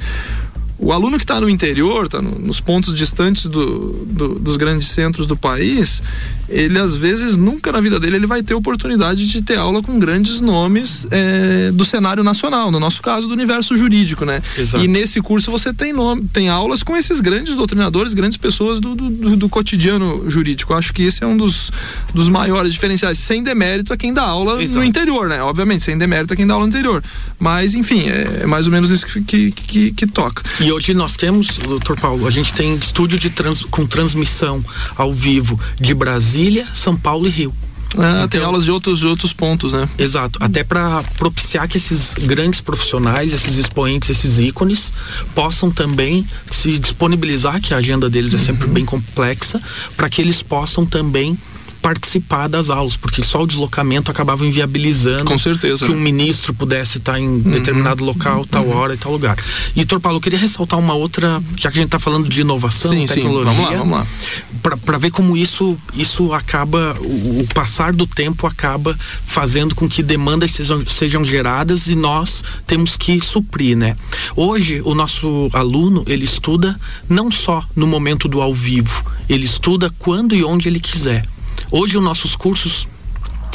O 0.77 0.91
aluno 0.91 1.17
que 1.17 1.23
está 1.23 1.39
no 1.39 1.49
interior, 1.49 2.05
está 2.05 2.21
nos 2.21 2.59
pontos 2.59 2.93
distantes 2.95 3.45
do, 3.45 4.05
do- 4.05 4.35
dos 4.39 4.57
grandes 4.57 4.89
centros 4.89 5.25
do 5.25 5.35
país, 5.37 6.03
ele 6.49 6.77
às 6.77 6.95
vezes 6.95 7.35
nunca 7.37 7.71
na 7.71 7.79
vida 7.79 7.97
dele 7.97 8.17
ele 8.17 8.27
vai 8.27 8.43
ter 8.43 8.53
oportunidade 8.53 9.25
de 9.25 9.41
ter 9.41 9.57
aula 9.57 9.81
com 9.81 9.97
grandes 9.97 10.41
nomes 10.41 11.07
eh, 11.11 11.71
do 11.73 11.85
cenário 11.85 12.23
nacional, 12.25 12.71
no 12.71 12.79
nosso 12.79 13.01
caso 13.01 13.25
do 13.25 13.33
universo 13.33 13.77
jurídico, 13.77 14.25
né? 14.25 14.41
Exato. 14.57 14.83
E 14.83 14.87
nesse 14.87 15.21
curso 15.21 15.49
você 15.49 15.73
tem 15.73 15.93
nome, 15.93 16.27
tem 16.33 16.49
aulas 16.49 16.83
com 16.83 16.95
esses 16.97 17.21
grandes 17.21 17.55
doutrinadores, 17.55 18.13
grandes 18.13 18.37
pessoas 18.37 18.81
do, 18.81 18.93
do, 18.95 19.09
do- 19.09 19.35
do 19.37 19.49
cotidiano 19.49 20.29
jurídico. 20.29 20.73
Eu 20.73 20.77
acho 20.77 20.93
que 20.93 21.03
esse 21.03 21.23
é 21.23 21.27
um 21.27 21.37
dos, 21.37 21.71
dos 22.13 22.27
maiores 22.27 22.73
diferenciais, 22.73 23.17
sem 23.17 23.41
demérito 23.41 23.93
a 23.93 23.97
quem 23.97 24.13
dá 24.13 24.23
aula 24.23 24.61
Exato. 24.61 24.79
no 24.79 24.85
interior, 24.85 25.29
né? 25.29 25.41
Obviamente, 25.41 25.83
sem 25.83 25.97
demérito 25.97 26.33
a 26.33 26.35
quem 26.35 26.45
dá 26.45 26.53
aula 26.53 26.65
no 26.65 26.69
interior. 26.69 27.01
Mas, 27.39 27.73
enfim, 27.75 28.09
é, 28.09 28.41
é 28.41 28.45
mais 28.45 28.65
ou 28.67 28.73
menos 28.73 28.91
isso 28.91 29.05
que, 29.05 29.21
que, 29.21 29.51
que, 29.51 29.91
que 29.93 30.07
toca. 30.07 30.43
E 30.59 30.64
hoje 30.71 30.93
nós 30.93 31.15
temos, 31.15 31.57
doutor 31.57 31.99
Paulo, 31.99 32.27
a 32.27 32.31
gente 32.31 32.53
tem 32.53 32.75
estúdio 32.75 33.19
de 33.19 33.29
trans, 33.29 33.63
com 33.63 33.85
transmissão 33.85 34.63
ao 34.95 35.13
vivo 35.13 35.59
de 35.79 35.93
Brasília, 35.93 36.67
São 36.73 36.95
Paulo 36.95 37.27
e 37.27 37.29
Rio. 37.29 37.53
Ah, 37.97 38.27
tem 38.29 38.39
Então- 38.39 38.47
aulas 38.47 38.65
de 38.65 38.71
outros, 38.71 38.99
de 38.99 39.05
outros 39.07 39.31
pontos, 39.31 39.71
né? 39.71 39.87
Exato, 39.97 40.37
até 40.41 40.63
para 40.65 41.01
propiciar 41.17 41.67
que 41.67 41.77
esses 41.77 42.13
grandes 42.13 42.59
profissionais, 42.59 43.31
esses 43.31 43.55
expoentes, 43.55 44.09
esses 44.09 44.37
ícones 44.37 44.91
possam 45.33 45.71
também 45.71 46.25
se 46.51 46.77
disponibilizar, 46.77 47.61
que 47.61 47.73
a 47.73 47.77
agenda 47.77 48.09
deles 48.09 48.33
é 48.33 48.37
sempre 48.37 48.67
bem 48.67 48.83
complexa, 48.83 49.61
para 49.95 50.09
que 50.09 50.21
eles 50.21 50.41
possam 50.41 50.85
também 50.85 51.37
participar 51.85 52.47
das 52.47 52.71
aulas, 52.71 52.97
porque 52.97 53.21
só 53.21 53.43
o 53.43 53.45
deslocamento 53.45 54.09
acabava 54.09 54.43
inviabilizando 54.43 55.25
Com 55.25 55.37
certeza, 55.37 55.85
que 55.85 55.91
né? 55.91 55.95
um 55.95 56.01
ministro 56.01 56.51
pudesse 56.51 56.97
estar 56.97 57.19
em 57.19 57.37
determinado 57.41 58.03
local, 58.03 58.43
tal 58.43 58.67
hora 58.69 58.95
e 58.95 58.97
tal 58.97 59.11
lugar. 59.11 59.37
E, 59.75 59.85
Paulo, 59.85 60.17
eu 60.17 60.21
queria 60.21 60.39
ressaltar 60.39 60.79
uma 60.79 60.95
outra, 60.95 61.39
já 61.55 61.69
que 61.69 61.77
a 61.77 61.81
gente 61.81 61.89
está 61.89 61.99
falando 61.99 62.27
de 62.27 62.41
inovação, 62.41 62.89
Sim, 62.89 63.05
sim. 63.05 63.13
tecnologia, 63.13 63.53
Vamos 63.53 63.69
lá, 63.71 63.77
vamos 63.77 63.99
lá. 63.99 64.77
para 64.83 64.97
ver 64.97 65.11
como 65.11 65.37
isso 65.37 65.77
isso 65.93 66.33
acaba 66.33 66.95
o, 67.01 67.41
o 67.41 67.47
passar 67.53 67.93
do 67.93 68.07
tempo 68.07 68.47
acaba 68.47 68.97
fazendo 69.23 69.75
com 69.75 69.87
que 69.87 70.01
demandas 70.01 70.53
sejam, 70.53 70.83
sejam 70.87 71.23
geradas 71.23 71.87
e 71.87 71.93
nós 71.93 72.43
temos 72.65 72.97
que 72.97 73.23
suprir, 73.23 73.77
né? 73.77 73.95
Hoje 74.35 74.81
o 74.83 74.95
nosso 74.95 75.51
aluno 75.53 76.03
ele 76.07 76.25
estuda 76.25 76.79
não 77.07 77.29
só 77.29 77.63
no 77.75 77.85
momento 77.85 78.27
do 78.27 78.41
ao 78.41 78.55
vivo, 78.55 79.05
ele 79.29 79.45
estuda 79.45 79.93
quando 79.99 80.33
e 80.33 80.43
onde 80.43 80.67
ele 80.67 80.79
quiser. 80.79 81.27
Hoje 81.71 81.97
os 81.97 82.03
nossos 82.03 82.35
cursos 82.35 82.87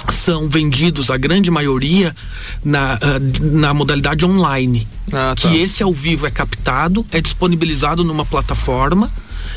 são 0.09 0.49
vendidos, 0.49 1.11
a 1.11 1.17
grande 1.17 1.51
maioria, 1.51 2.15
na, 2.65 2.95
ah, 2.95 2.99
na 3.41 3.75
modalidade 3.75 4.25
online. 4.25 4.87
Ah, 5.13 5.35
tá. 5.35 5.49
Que 5.49 5.59
esse 5.59 5.83
ao 5.83 5.93
vivo 5.93 6.27
é 6.27 6.31
captado, 6.31 7.05
é 7.11 7.21
disponibilizado 7.21 8.05
numa 8.05 8.25
plataforma 8.25 9.13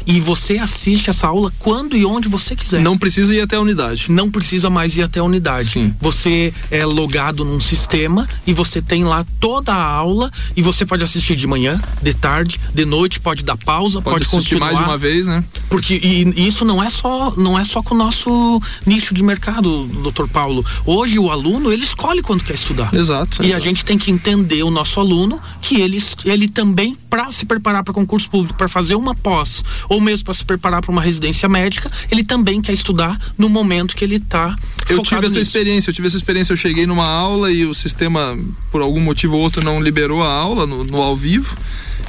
e 0.05 0.19
você 0.19 0.57
assiste 0.57 1.09
essa 1.09 1.27
aula 1.27 1.51
quando 1.59 1.95
e 1.95 2.05
onde 2.05 2.27
você 2.27 2.55
quiser. 2.55 2.81
Não 2.81 2.97
precisa 2.97 3.35
ir 3.35 3.41
até 3.41 3.55
a 3.55 3.61
unidade. 3.61 4.11
Não 4.11 4.29
precisa 4.29 4.69
mais 4.69 4.95
ir 4.95 5.03
até 5.03 5.19
a 5.19 5.23
unidade. 5.23 5.69
Sim. 5.69 5.93
Você 5.99 6.53
é 6.69 6.85
logado 6.85 7.45
num 7.45 7.59
sistema 7.59 8.27
e 8.45 8.53
você 8.53 8.81
tem 8.81 9.03
lá 9.03 9.25
toda 9.39 9.73
a 9.73 9.83
aula 9.83 10.31
e 10.55 10.61
você 10.61 10.85
pode 10.85 11.03
assistir 11.03 11.35
de 11.35 11.47
manhã, 11.47 11.81
de 12.01 12.13
tarde, 12.13 12.59
de 12.73 12.85
noite, 12.85 13.19
pode 13.19 13.43
dar 13.43 13.57
pausa, 13.57 14.01
Pode, 14.01 14.15
pode, 14.15 14.23
assistir 14.23 14.55
continuar. 14.55 14.67
mais 14.67 14.77
de 14.77 14.83
uma 14.83 14.97
vez, 14.97 15.27
né? 15.27 15.43
Porque 15.69 15.95
e, 15.95 16.23
e 16.35 16.47
isso 16.47 16.65
não 16.65 16.81
é 16.81 16.89
só 16.89 17.33
não 17.37 17.57
é 17.57 17.65
só 17.65 17.81
com 17.81 17.95
o 17.95 17.97
nosso 17.97 18.61
nicho 18.85 19.13
de 19.13 19.23
mercado, 19.23 19.85
doutor 20.01 20.27
Paulo. 20.27 20.65
Hoje 20.85 21.17
o 21.19 21.29
aluno 21.29 21.71
ele 21.71 21.83
escolhe 21.83 22.21
quando 22.21 22.43
quer 22.43 22.55
estudar. 22.55 22.93
Exato. 22.93 23.41
E 23.41 23.45
a 23.45 23.49
exato. 23.49 23.63
gente 23.63 23.85
tem 23.85 23.97
que 23.97 24.11
entender 24.11 24.63
o 24.63 24.71
nosso 24.71 24.99
aluno 24.99 25.39
que 25.61 25.79
ele, 25.79 26.01
ele 26.25 26.47
também, 26.47 26.97
para 27.09 27.31
se 27.31 27.45
preparar 27.45 27.83
para 27.83 27.93
concurso 27.93 28.29
público, 28.29 28.57
para 28.57 28.67
fazer 28.67 28.95
uma 28.95 29.15
pós, 29.15 29.63
ou 29.89 29.99
mesmo 29.99 30.25
para 30.25 30.33
se 30.33 30.45
preparar 30.45 30.81
para 30.81 30.91
uma 30.91 31.01
residência 31.01 31.47
médica, 31.49 31.91
ele 32.11 32.23
também 32.23 32.61
quer 32.61 32.73
estudar 32.73 33.19
no 33.37 33.49
momento 33.49 33.95
que 33.95 34.03
ele 34.03 34.15
está 34.15 34.55
Eu 34.89 35.01
tive 35.01 35.25
essa 35.25 35.39
experiência, 35.39 35.89
eu 35.89 35.93
tive 35.93 36.07
essa 36.07 36.17
experiência, 36.17 36.53
eu 36.53 36.57
cheguei 36.57 36.85
numa 36.85 37.05
aula 37.05 37.51
e 37.51 37.65
o 37.65 37.73
sistema, 37.73 38.37
por 38.71 38.81
algum 38.81 38.99
motivo 38.99 39.35
ou 39.35 39.41
outro, 39.41 39.63
não 39.63 39.81
liberou 39.81 40.23
a 40.23 40.31
aula 40.31 40.65
no, 40.65 40.83
no 40.83 41.01
ao 41.01 41.15
vivo. 41.15 41.55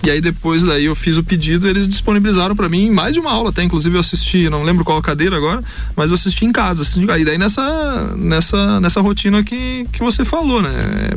E 0.02 0.10
aí 0.10 0.20
depois 0.20 0.62
daí 0.62 0.84
eu 0.84 0.94
fiz 0.94 1.16
o 1.16 1.24
pedido, 1.24 1.66
eles 1.66 1.88
disponibilizaram 1.88 2.54
para 2.54 2.68
mim 2.68 2.90
mais 2.90 3.14
de 3.14 3.20
uma 3.20 3.30
aula, 3.30 3.48
até 3.48 3.62
inclusive 3.62 3.96
eu 3.96 4.00
assisti, 4.00 4.50
não 4.50 4.62
lembro 4.62 4.84
qual 4.84 5.00
cadeira 5.00 5.36
agora, 5.36 5.62
mas 5.96 6.10
eu 6.10 6.14
assisti 6.14 6.44
em 6.44 6.52
casa. 6.52 6.82
Assisti, 6.82 7.06
e 7.10 7.24
daí 7.24 7.38
nessa 7.38 8.14
nessa 8.16 8.80
nessa 8.80 9.00
rotina 9.00 9.42
que, 9.42 9.86
que 9.92 10.00
você 10.00 10.24
falou, 10.24 10.60
né? 10.60 10.70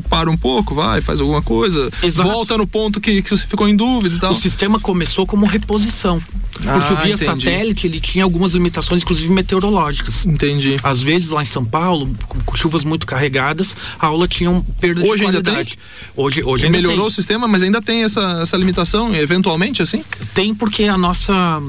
Para 0.09 0.31
um 0.31 0.37
pouco, 0.37 0.73
vai, 0.73 1.01
faz 1.01 1.19
alguma 1.19 1.41
coisa, 1.41 1.89
Exato. 2.01 2.29
volta 2.29 2.57
no 2.57 2.65
ponto 2.65 3.01
que, 3.01 3.21
que 3.21 3.29
você 3.29 3.45
ficou 3.45 3.67
em 3.67 3.75
dúvida 3.75 4.15
e 4.15 4.19
tal. 4.19 4.31
O 4.31 4.39
sistema 4.39 4.79
começou 4.79 5.25
como 5.25 5.45
reposição. 5.45 6.21
Porque 6.57 6.69
Ah, 6.69 6.93
o 6.93 6.97
via 7.03 7.13
entendi. 7.13 7.23
satélite 7.25 7.87
ele 7.87 7.99
tinha 7.99 8.23
algumas 8.23 8.53
limitações, 8.53 9.03
inclusive 9.03 9.31
meteorológicas. 9.31 10.25
Entendi. 10.25 10.75
Às 10.83 11.01
vezes 11.01 11.29
lá 11.29 11.41
em 11.41 11.45
São 11.45 11.63
Paulo, 11.63 12.15
com 12.27 12.55
chuvas 12.57 12.83
muito 12.83 13.05
carregadas, 13.05 13.75
a 13.99 14.07
aula 14.07 14.27
tinha 14.27 14.49
um 14.49 14.61
perda 14.61 15.01
Hoje 15.05 15.21
de 15.23 15.25
ainda 15.27 15.41
qualidade. 15.43 15.77
Hoje, 16.15 16.43
hoje 16.43 16.65
ainda 16.65 16.77
Melhorou 16.77 16.97
tem. 16.99 17.07
o 17.07 17.11
sistema, 17.11 17.47
mas 17.47 17.63
ainda 17.63 17.81
tem 17.81 18.03
essa, 18.03 18.39
essa 18.41 18.57
limitação, 18.57 19.15
eventualmente, 19.15 19.81
assim? 19.81 20.03
Tem 20.33 20.53
porque 20.53 20.83
a 20.85 20.97
nossa 20.97 21.61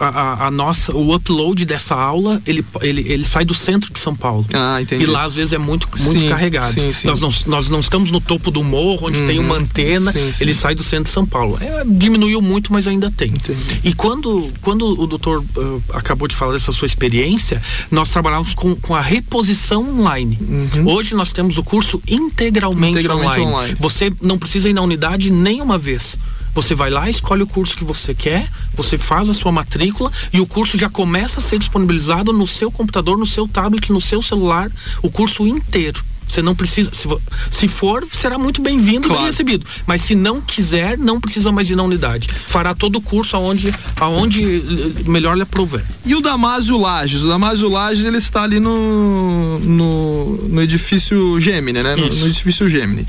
a, 0.00 0.46
a- 0.46 0.50
nossa 0.50 0.94
o 0.94 1.14
upload 1.14 1.64
dessa 1.64 1.94
aula 1.94 2.40
ele, 2.46 2.64
ele, 2.80 3.00
ele 3.12 3.24
sai 3.24 3.44
do 3.44 3.54
centro 3.54 3.92
de 3.92 3.98
São 3.98 4.14
Paulo. 4.14 4.46
Ah, 4.52 4.80
entendi. 4.80 5.04
E 5.04 5.06
lá 5.06 5.24
às 5.24 5.34
vezes 5.34 5.52
é 5.52 5.58
muito, 5.58 5.88
muito 6.00 6.20
Sim, 6.20 6.28
carregado. 6.28 6.72
sim, 6.72 6.92
sim. 6.92 7.06
Nós, 7.08 7.20
não, 7.20 7.32
nós 7.46 7.68
não 7.68 7.80
estamos 7.80 8.10
no 8.10 8.20
topo 8.20 8.50
do 8.50 8.62
morro, 8.64 9.06
onde 9.08 9.22
tem 9.26 9.38
uma 9.38 9.56
antena, 9.56 10.10
Sim, 10.12 10.32
sim. 10.32 10.42
ele 10.44 10.54
sai 10.54 10.74
do 10.74 10.82
centro 10.82 11.04
de 11.04 11.10
São 11.10 11.26
Paulo. 11.26 11.58
É, 11.60 11.82
diminuiu 11.86 12.40
muito, 12.40 12.72
mas 12.72 12.86
ainda 12.88 13.10
tem. 13.10 13.28
Entendi. 13.30 13.80
E 13.84 13.92
quando, 13.94 14.50
quando 14.62 15.00
o 15.00 15.06
doutor 15.06 15.44
ah, 15.56 15.98
acabou 15.98 16.26
de 16.28 16.34
falar 16.36 16.52
dessa 16.52 16.72
sua 16.72 16.86
experiência, 16.86 17.60
nós 17.90 18.10
trabalhávamos 18.10 18.54
com, 18.54 18.74
com 18.76 18.94
a 18.94 19.00
reposição 19.00 19.88
online. 19.98 20.38
Hoje 20.86 21.14
nós 21.14 21.32
temos 21.32 21.58
o 21.58 21.62
curso 21.62 22.00
integralmente, 22.08 22.68
Uhum. 22.68 22.98
Integralmente 23.00 23.40
online. 23.40 23.46
online. 23.52 23.76
Você 23.80 24.12
não 24.20 24.38
precisa 24.38 24.68
ir 24.68 24.72
na 24.72 24.82
unidade 24.82 25.30
nem 25.30 25.60
uma 25.60 25.76
vez. 25.78 26.16
Você 26.58 26.74
vai 26.74 26.90
lá, 26.90 27.08
escolhe 27.08 27.44
o 27.44 27.46
curso 27.46 27.76
que 27.76 27.84
você 27.84 28.12
quer, 28.12 28.48
você 28.74 28.98
faz 28.98 29.30
a 29.30 29.32
sua 29.32 29.52
matrícula 29.52 30.10
e 30.32 30.40
o 30.40 30.46
curso 30.46 30.76
já 30.76 30.90
começa 30.90 31.38
a 31.38 31.40
ser 31.40 31.56
disponibilizado 31.56 32.32
no 32.32 32.48
seu 32.48 32.68
computador, 32.68 33.16
no 33.16 33.24
seu 33.24 33.46
tablet, 33.46 33.92
no 33.92 34.00
seu 34.00 34.20
celular, 34.20 34.68
o 35.00 35.08
curso 35.08 35.46
inteiro. 35.46 36.02
Você 36.28 36.42
não 36.42 36.54
precisa, 36.54 36.90
se, 36.92 37.08
se 37.50 37.68
for, 37.68 38.06
será 38.12 38.38
muito 38.38 38.60
bem-vindo, 38.60 39.08
Claro. 39.08 39.22
bem 39.22 39.30
recebido. 39.30 39.64
Mas 39.86 40.02
se 40.02 40.14
não 40.14 40.40
quiser, 40.40 40.98
não 40.98 41.20
precisa 41.20 41.50
mais 41.50 41.70
ir 41.70 41.76
na 41.76 41.82
unidade. 41.82 42.28
Fará 42.46 42.74
todo 42.74 42.96
o 42.96 43.00
curso 43.00 43.36
aonde, 43.36 43.74
aonde 43.98 44.42
eh, 44.44 45.08
melhor 45.10 45.36
lhe 45.36 45.42
aprouver. 45.42 45.84
E 46.04 46.14
o 46.14 46.20
Damásio 46.20 46.78
Lages? 46.78 47.22
O 47.22 47.28
Damásio 47.28 47.68
Lages 47.68 48.04
ele 48.04 48.18
está 48.18 48.42
ali 48.42 48.60
no, 48.60 49.58
no, 49.60 50.36
no 50.48 50.62
edifício 50.62 51.38
Gemini, 51.40 51.82
né? 51.82 51.96
No, 51.96 52.06
no 52.08 52.26
edifício 52.26 52.68
Gemini. 52.68 53.06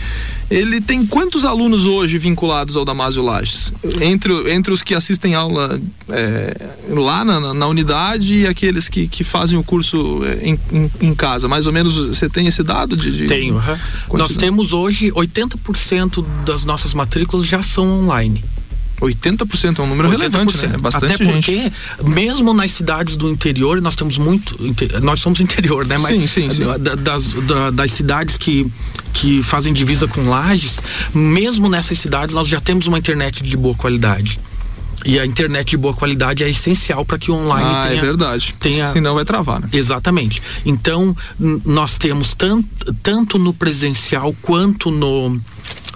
Ele 0.49 0.81
tem 0.81 1.05
quantos 1.05 1.45
alunos 1.45 1.85
hoje 1.85 2.17
vinculados 2.17 2.75
ao 2.75 2.83
Damásio 2.83 3.21
Lages? 3.21 3.71
Entre, 4.01 4.51
entre 4.51 4.73
os 4.73 4.81
que 4.81 4.95
assistem 4.95 5.35
aula 5.35 5.79
é, 6.09 6.55
lá 6.89 7.23
na, 7.23 7.53
na- 7.53 7.67
unidade 7.67 8.33
e 8.33 8.47
aqueles 8.47 8.89
que, 8.89 9.07
que 9.07 9.23
fazem 9.23 9.59
o 9.59 9.63
curso 9.63 10.21
é, 10.25 10.47
em, 10.49 10.59
em, 10.71 10.91
em 11.01 11.13
casa. 11.13 11.47
Mais 11.47 11.67
ou 11.67 11.73
menos 11.73 11.95
você 12.07 12.27
tem 12.27 12.47
esse 12.47 12.63
dado 12.63 12.97
de. 12.97 13.08
De 13.17 13.27
Tenho. 13.27 13.57
aham. 13.57 13.79
Nós 14.13 14.35
temos 14.37 14.73
hoje 14.73 15.11
80% 15.11 16.25
das 16.45 16.63
nossas 16.65 16.93
matrículas 16.93 17.45
já 17.47 17.61
são 17.63 18.03
online. 18.03 18.43
80% 19.01 19.79
é 19.79 19.81
um 19.81 19.87
número 19.87 20.09
relevante, 20.09 20.57
né? 20.57 20.71
É 20.73 20.77
bastante 20.77 21.13
Até 21.13 21.23
gente. 21.23 21.45
porque, 21.45 21.71
mesmo 22.03 22.53
nas 22.53 22.71
cidades 22.71 23.15
do 23.15 23.29
interior, 23.29 23.81
nós 23.81 23.95
temos 23.95 24.17
muito. 24.17 24.57
Nós 25.01 25.21
somos 25.21 25.39
interior, 25.39 25.85
né? 25.85 25.97
Mas 25.97 26.17
Sim, 26.17 26.27
sim, 26.27 26.49
sim. 26.49 26.65
da- 26.65 26.95
Das, 26.95 27.31
da- 27.31 27.71
das 27.71 27.91
cidades 27.93 28.37
que, 28.37 28.67
que 29.13 29.41
fazem 29.41 29.71
divisa 29.71 30.05
com 30.05 30.27
lajes, 30.27 30.81
mesmo 31.13 31.69
nessas 31.69 31.97
cidades, 31.97 32.35
nós 32.35 32.45
já 32.49 32.59
temos 32.59 32.87
uma 32.87 32.97
internet 32.99 33.41
de 33.41 33.55
boa 33.55 33.73
qualidade. 33.73 34.37
E 35.05 35.19
a 35.19 35.25
internet 35.25 35.69
de 35.71 35.77
boa 35.77 35.93
qualidade 35.93 36.43
é 36.43 36.49
essencial 36.49 37.05
para 37.05 37.17
que 37.17 37.31
o 37.31 37.35
online 37.35 37.69
Ah, 37.73 37.83
tenha. 37.87 37.99
é 37.99 38.01
verdade. 38.01 38.53
tenha- 38.59 38.91
Senão 38.91 39.15
vai 39.15 39.23
travar, 39.25 39.61
né? 39.61 39.69
Exatamente. 39.71 40.41
Então, 40.65 41.15
nós 41.39 41.97
temos 41.97 42.33
tanto, 42.33 42.67
tanto 43.01 43.39
no 43.39 43.53
presencial 43.53 44.35
quanto 44.41 44.91
no, 44.91 45.39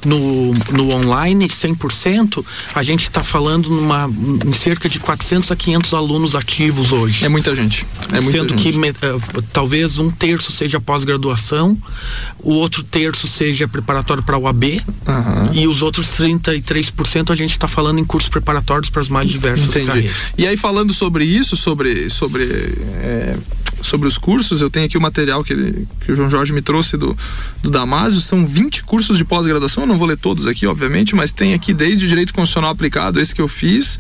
no, 0.06 0.54
no 0.72 0.90
online, 0.94 1.48
100%, 1.48 2.44
a 2.76 2.84
gente 2.84 3.04
está 3.04 3.24
falando 3.24 3.70
numa, 3.70 4.10
em 4.46 4.52
cerca 4.52 4.90
de 4.90 5.00
400 5.00 5.50
a 5.52 5.56
500 5.56 5.94
alunos 5.94 6.36
ativos 6.36 6.92
hoje. 6.92 7.24
É 7.24 7.30
muita 7.30 7.56
gente. 7.56 7.86
É 8.12 8.20
muita 8.20 8.32
Sendo 8.40 8.50
gente. 8.50 8.72
que 8.74 8.78
me- 8.78 8.90
eh, 8.90 8.94
talvez 9.54 9.98
um 10.00 10.10
terço 10.10 10.52
seja 10.52 10.78
pós-graduação, 10.80 11.78
o 12.40 12.52
outro 12.54 12.84
terço 12.84 13.28
seja 13.28 13.66
preparatório 13.66 14.22
para 14.24 14.38
o 14.38 14.46
AB 14.46 14.82
Aham. 15.08 15.52
e 15.54 15.68
os 15.68 15.82
outros 15.82 16.08
33% 16.12 17.32
a 17.32 17.36
gente 17.36 17.52
está 17.52 17.68
falando 17.68 18.00
em 18.00 18.04
cursos 18.04 18.30
preparatórios 18.30 18.90
para 18.90 19.02
as 19.02 19.08
mais 19.10 19.30
diversas 19.30 19.70
Entendi. 19.70 19.88
carreiras. 19.88 20.34
E 20.38 20.46
aí 20.46 20.58
falando 20.58 20.94
sobre 20.94 21.24
isso, 21.24 21.56
sobre 21.56 22.10
sobre 22.10 22.44
é, 22.44 23.38
sobre 23.86 24.08
os 24.08 24.18
cursos, 24.18 24.62
eu 24.62 24.70
tenho 24.70 24.86
aqui 24.86 24.98
o 24.98 25.02
material 25.02 25.44
que, 25.44 25.54
ele- 25.54 25.88
que 26.02 26.12
o 26.12 26.16
João 26.16 26.30
Jorge 26.30 26.52
me 26.54 26.62
trouxe 26.62 26.98
do, 26.98 27.16
do 27.62 27.70
Damásio, 27.70 28.20
são 28.22 28.46
20 28.46 28.84
cursos 28.84 29.18
de 29.18 29.24
pós-graduação, 29.26 29.84
eu 29.84 29.88
não 29.88 29.98
vou 29.98 30.08
ler 30.08 30.18
todos 30.18 30.48
aqui, 30.48 30.66
obviamente, 30.68 31.16
mas 31.16 31.32
tem 31.34 31.54
aqui 31.54 31.74
desde 31.74 32.08
direito 32.08 32.34
constitucional 32.34 32.72
aplicado, 32.72 33.20
esse 33.20 33.34
que 33.36 33.42
eu 33.42 33.48
fiz, 33.48 34.00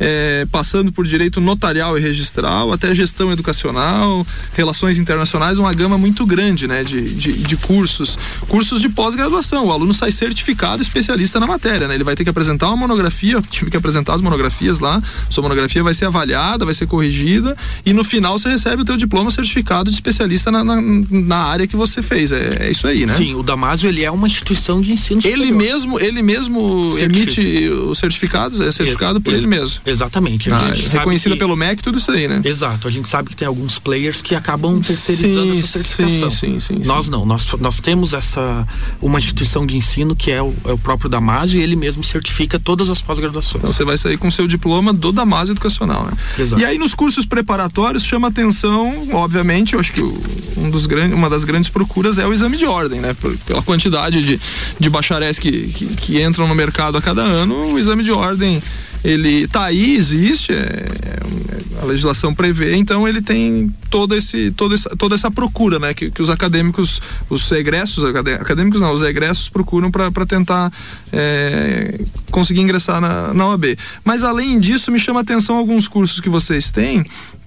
é, 0.00 0.46
passando 0.50 0.90
por 0.92 1.06
direito 1.06 1.40
notarial 1.40 1.96
e 1.96 2.00
registral, 2.00 2.72
até 2.72 2.94
gestão 2.94 3.32
educacional, 3.32 4.26
relações 4.54 4.98
internacionais, 4.98 5.58
uma 5.58 5.72
gama 5.72 5.96
muito 5.96 6.26
grande, 6.26 6.66
né, 6.66 6.82
de, 6.84 7.14
de, 7.14 7.32
de 7.32 7.56
cursos, 7.56 8.18
cursos 8.48 8.80
de 8.80 8.88
pós-graduação, 8.88 9.66
o 9.66 9.72
aluno 9.72 9.94
sai 9.94 10.10
certificado 10.12 10.82
especialista 10.82 11.38
na 11.40 11.46
matéria, 11.46 11.86
né, 11.88 11.94
ele 11.94 12.04
vai 12.04 12.16
ter 12.16 12.24
que 12.24 12.30
apresentar 12.30 12.68
uma 12.68 12.76
monografia, 12.76 13.34
eu 13.34 13.42
tive 13.42 13.70
que 13.70 13.76
apresentar 13.76 14.14
as 14.14 14.20
monografias 14.20 14.78
lá, 14.80 15.02
sua 15.30 15.42
monografia 15.42 15.82
vai 15.82 15.94
ser 15.94 16.06
avaliada, 16.06 16.64
vai 16.64 16.74
ser 16.74 16.86
corrigida 16.86 17.56
e 17.86 17.92
no 17.92 18.04
final 18.04 18.38
você 18.38 18.48
recebe 18.48 18.82
o 18.82 18.84
teu 18.84 18.96
diploma 18.96 19.23
certificado 19.30 19.90
de 19.90 19.96
especialista 19.96 20.50
na, 20.50 20.62
na, 20.64 20.80
na 20.80 21.36
área 21.36 21.66
que 21.66 21.76
você 21.76 22.02
fez, 22.02 22.32
é, 22.32 22.56
é 22.66 22.70
isso 22.70 22.86
aí, 22.86 23.06
né? 23.06 23.14
Sim, 23.14 23.34
o 23.34 23.42
Damásio 23.42 23.88
ele 23.88 24.02
é 24.04 24.10
uma 24.10 24.26
instituição 24.26 24.80
de 24.80 24.92
ensino 24.92 25.20
Ele 25.24 25.46
superior. 25.46 25.56
mesmo, 25.56 26.00
ele 26.00 26.22
mesmo 26.22 26.92
Certifica. 26.92 27.40
emite 27.42 27.68
os 27.70 27.98
certificados, 27.98 28.60
é 28.60 28.70
certificado 28.72 29.20
por 29.20 29.32
ele 29.32 29.46
mesmo. 29.46 29.80
Exatamente. 29.84 30.50
Ah, 30.52 30.72
reconhecido 30.92 31.32
que- 31.32 31.38
pelo 31.38 31.56
MEC, 31.56 31.82
tudo 31.82 31.98
isso 31.98 32.10
aí, 32.10 32.26
né? 32.28 32.40
Exato, 32.44 32.88
a 32.88 32.90
gente 32.90 33.08
sabe 33.08 33.30
que 33.30 33.36
tem 33.36 33.46
alguns 33.48 33.78
players 33.78 34.20
que 34.22 34.34
acabam 34.34 34.80
terceirizando 34.80 35.54
Sim, 35.54 35.60
essa 35.60 35.66
certificação. 35.78 36.30
sim, 36.30 36.60
sim, 36.60 36.76
sim, 36.80 36.86
nós 36.86 37.06
sim. 37.06 37.10
não, 37.10 37.24
nós, 37.26 37.46
nós 37.60 37.80
temos 37.80 38.12
essa 38.12 38.66
uma 39.00 39.18
instituição 39.18 39.66
de 39.66 39.76
ensino 39.76 40.14
que 40.16 40.30
é 40.30 40.42
o, 40.42 40.54
é 40.64 40.72
o 40.72 40.78
próprio 40.78 41.08
Damásio 41.10 41.58
e 41.58 41.62
ele 41.62 41.76
mesmo 41.76 42.02
certifica 42.04 42.58
todas 42.58 42.88
as 42.90 43.00
pós-graduações. 43.00 43.62
Então 43.62 43.72
você 43.72 43.84
vai 43.84 43.96
sair 43.98 44.16
com 44.16 44.30
seu 44.30 44.46
diploma 44.46 44.92
do 44.92 45.12
Damásio 45.12 45.52
Educacional, 45.52 46.04
né? 46.06 46.12
Exato. 46.38 46.60
E 46.62 46.64
aí 46.64 46.78
nos 46.78 46.94
cursos 46.94 47.24
preparatórios 47.24 48.04
chama 48.04 48.28
atenção 48.28 49.06
obviamente, 49.14 49.74
eu 49.74 49.80
acho 49.80 49.92
que 49.92 50.02
um 50.02 50.70
dos 50.70 50.86
grandes, 50.86 51.16
uma 51.16 51.30
das 51.30 51.44
grandes 51.44 51.70
procuras 51.70 52.18
é 52.18 52.26
o 52.26 52.32
exame 52.32 52.56
de 52.56 52.66
ordem, 52.66 53.00
né? 53.00 53.14
Pela 53.46 53.62
quantidade 53.62 54.24
de, 54.24 54.40
de 54.78 54.90
bacharéis 54.90 55.38
que, 55.38 55.68
que, 55.68 55.86
que 55.86 56.22
entram 56.22 56.46
no 56.46 56.54
mercado 56.54 56.98
a 56.98 57.02
cada 57.02 57.22
ano, 57.22 57.72
o 57.72 57.78
exame 57.78 58.02
de 58.02 58.12
ordem 58.12 58.60
ele 59.04 59.46
tá 59.46 59.64
aí, 59.66 59.94
existe, 59.94 60.50
é, 60.50 60.56
é, 60.56 61.82
a 61.82 61.84
legislação 61.84 62.34
prevê, 62.34 62.74
então 62.74 63.06
ele 63.06 63.20
tem 63.20 63.70
todo 63.90 64.14
esse, 64.14 64.50
todo 64.52 64.74
toda 64.96 65.14
essa 65.14 65.30
procura, 65.30 65.78
né? 65.78 65.92
Que, 65.92 66.10
que 66.10 66.22
os 66.22 66.30
acadêmicos, 66.30 67.02
os 67.28 67.52
egressos, 67.52 68.02
acadêmicos 68.02 68.80
não, 68.80 68.94
os 68.94 69.02
egressos 69.02 69.50
procuram 69.50 69.90
para 69.90 70.24
tentar 70.24 70.72
é, 71.12 72.00
conseguir 72.30 72.62
ingressar 72.62 72.98
na, 72.98 73.34
na 73.34 73.48
OAB. 73.48 73.76
Mas 74.02 74.24
além 74.24 74.58
disso, 74.58 74.90
me 74.90 74.98
chama 74.98 75.20
a 75.20 75.22
atenção 75.22 75.58
alguns 75.58 75.86
cursos 75.86 76.18
que 76.18 76.30
vocês 76.30 76.70
têm 76.70 77.04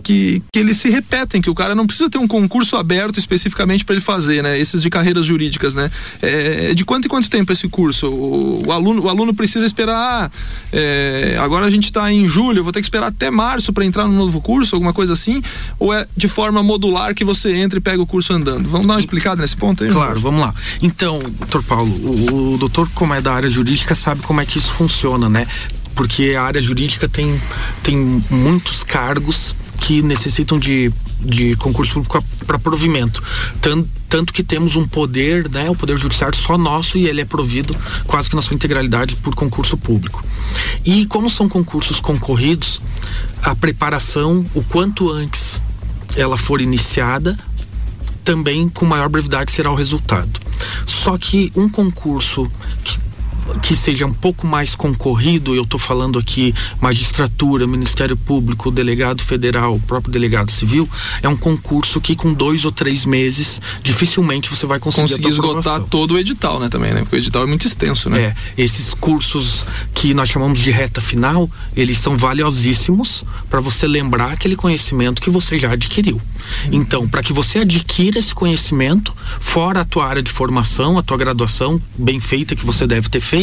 que, 0.08 0.42
que 0.54 0.60
eles 0.60 0.78
se 0.78 0.90
repetem, 0.90 1.42
que 1.42 1.50
o 1.50 1.56
cara 1.56 1.76
não 1.76 1.86
precisa 1.86 2.10
ter 2.10 2.18
um 2.18 2.28
concurso 2.28 2.78
aberto 2.78 3.20
especificamente 3.20 3.84
para 3.84 3.96
ele 3.96 4.02
fazer, 4.02 4.42
né? 4.42 4.58
Esses 4.58 4.82
de 4.82 4.90
carreiras 4.90 5.26
jurídicas, 5.26 5.76
né? 5.76 5.92
É, 6.22 6.74
de 6.74 6.86
quanto 6.86 7.06
em 7.06 7.10
quanto 7.10 7.30
tempo 7.30 7.52
esse 7.52 7.68
curso? 7.68 8.08
O, 8.08 8.68
o 8.68 8.72
aluno, 8.72 9.04
o 9.04 9.10
aluno 9.10 9.34
precisa 9.34 9.66
esperar. 9.66 10.32
É, 10.72 11.36
agora 11.42 11.66
a 11.66 11.70
gente 11.70 11.86
está 11.86 12.10
em 12.10 12.26
julho, 12.26 12.64
vou 12.64 12.72
ter 12.72 12.80
que 12.80 12.86
esperar 12.86 13.08
até 13.08 13.30
março 13.30 13.74
para 13.74 13.84
entrar 13.84 14.08
no 14.08 14.14
novo 14.14 14.40
curso, 14.40 14.78
alguma 14.78 14.94
coisa 14.94 15.12
assim? 15.12 15.44
Ou 15.78 15.94
é 15.94 16.08
de 16.16 16.30
forma 16.30 16.64
modular 16.64 17.14
que 17.14 17.26
você 17.26 17.54
entra 17.54 17.78
e 17.78 17.82
pega 17.82 18.02
o 18.02 18.08
curso 18.08 18.32
andando? 18.32 18.70
Vamos 18.70 18.88
dar 18.88 18.94
uma 18.94 19.00
explicada 19.02 19.42
nesse 19.42 19.58
ponto 19.58 19.84
aí? 19.84 19.92
Claro, 19.92 20.22
vamos 20.22 20.40
lá. 20.40 20.54
Então, 20.82 21.20
doutor 21.20 21.64
Paulo, 21.64 21.92
o, 21.92 22.54
o 22.54 22.58
doutor, 22.58 22.90
como 22.96 23.14
é 23.14 23.20
da 23.20 23.34
área 23.34 23.50
jurídica, 23.50 23.94
sabe 23.94 24.22
como 24.22 24.40
é 24.40 24.46
que 24.46 24.58
isso 24.58 24.72
funciona, 24.72 25.28
né? 25.28 25.46
Porque 25.96 26.36
a 26.38 26.44
área 26.44 26.62
jurídica 26.62 27.10
tem, 27.10 27.42
tem 27.84 28.24
muitos 28.30 28.84
cargos 28.84 29.54
que 29.80 30.02
necessitam 30.02 30.60
de, 30.60 30.92
de 31.20 31.56
concurso 31.56 31.94
público 31.94 32.24
para 32.46 32.60
provimento. 32.60 33.22
Tanto, 33.62 33.90
tanto 34.10 34.34
que 34.34 34.44
temos 34.44 34.76
um 34.76 34.88
poder, 34.88 35.50
né, 35.50 35.70
o 35.70 35.76
poder 35.76 35.98
judiciário 35.98 36.38
só 36.38 36.58
nosso 36.58 36.98
e 36.98 37.08
ele 37.08 37.22
é 37.22 37.26
provido 37.26 37.76
quase 38.06 38.30
que 38.30 38.36
na 38.36 38.42
sua 38.42 38.56
integralidade 38.56 39.16
por 39.16 39.36
concurso 39.36 39.78
público. 39.78 40.24
E 40.86 41.06
como 41.06 41.30
são 41.30 41.48
concursos 41.48 42.00
concorridos, 42.00 42.82
a 43.42 43.56
preparação, 43.56 44.46
o 44.54 44.64
quanto 44.64 45.12
antes 45.12 45.62
ela 46.16 46.38
for 46.38 46.62
iniciada, 46.62 47.38
também 48.24 48.68
com 48.68 48.86
maior 48.86 49.08
brevidade 49.08 49.52
será 49.52 49.72
o 49.72 49.76
resultado. 49.76 50.40
Só 50.86 51.18
que 51.18 51.52
um 51.56 51.70
concurso 51.70 52.50
que 52.84 53.07
que 53.62 53.76
seja 53.76 54.06
um 54.06 54.14
pouco 54.14 54.46
mais 54.46 54.76
concorrido, 54.76 55.56
eu 55.56 55.64
estou 55.64 55.80
falando 55.80 56.20
aqui 56.20 56.54
magistratura, 56.82 57.66
Ministério 57.68 58.16
Público, 58.16 58.72
delegado 58.72 59.24
federal, 59.24 59.80
próprio 59.88 60.12
delegado 60.12 60.52
civil, 60.52 60.90
é 61.22 61.30
um 61.30 61.38
concurso 61.38 62.00
que 62.02 62.16
com 62.16 62.34
dois 62.34 62.66
ou 62.66 62.72
três 62.72 63.06
meses 63.06 63.62
dificilmente 63.82 64.50
você 64.50 64.66
vai 64.66 64.80
conseguir, 64.80 65.10
conseguir 65.10 65.30
esgotar 65.30 65.82
todo 65.82 66.16
o 66.16 66.20
edital, 66.20 66.60
né, 66.60 66.70
também, 66.70 66.94
né? 66.94 67.02
Porque 67.02 67.16
o 67.16 67.20
edital 67.20 67.44
é 67.44 67.46
muito 67.46 67.66
extenso, 67.66 68.10
né? 68.10 68.22
É, 68.22 68.36
esses 68.58 68.94
cursos 68.94 69.66
que 69.94 70.14
nós 70.14 70.30
chamamos 70.30 70.60
de 70.60 70.72
reta 70.72 71.02
final, 71.02 71.50
eles 71.76 71.98
são 72.00 72.18
valiosíssimos 72.18 73.24
para 73.50 73.60
você 73.60 73.88
lembrar 73.88 74.32
aquele 74.32 74.56
conhecimento 74.56 75.22
que 75.22 75.30
você 75.30 75.58
já 75.58 75.72
adquiriu. 75.72 76.22
Então, 76.72 77.08
para 77.08 77.22
que 77.22 77.34
você 77.34 77.60
adquira 77.60 78.20
esse 78.20 78.34
conhecimento, 78.34 79.14
fora 79.40 79.82
a 79.82 79.86
tua 79.86 80.06
área 80.06 80.22
de 80.22 80.32
formação, 80.32 80.98
a 80.98 81.04
tua 81.04 81.18
graduação 81.18 81.82
bem 81.98 82.20
feita 82.20 82.56
que 82.56 82.66
você 82.66 82.88
deve 82.88 83.10
ter 83.10 83.20
feito, 83.20 83.37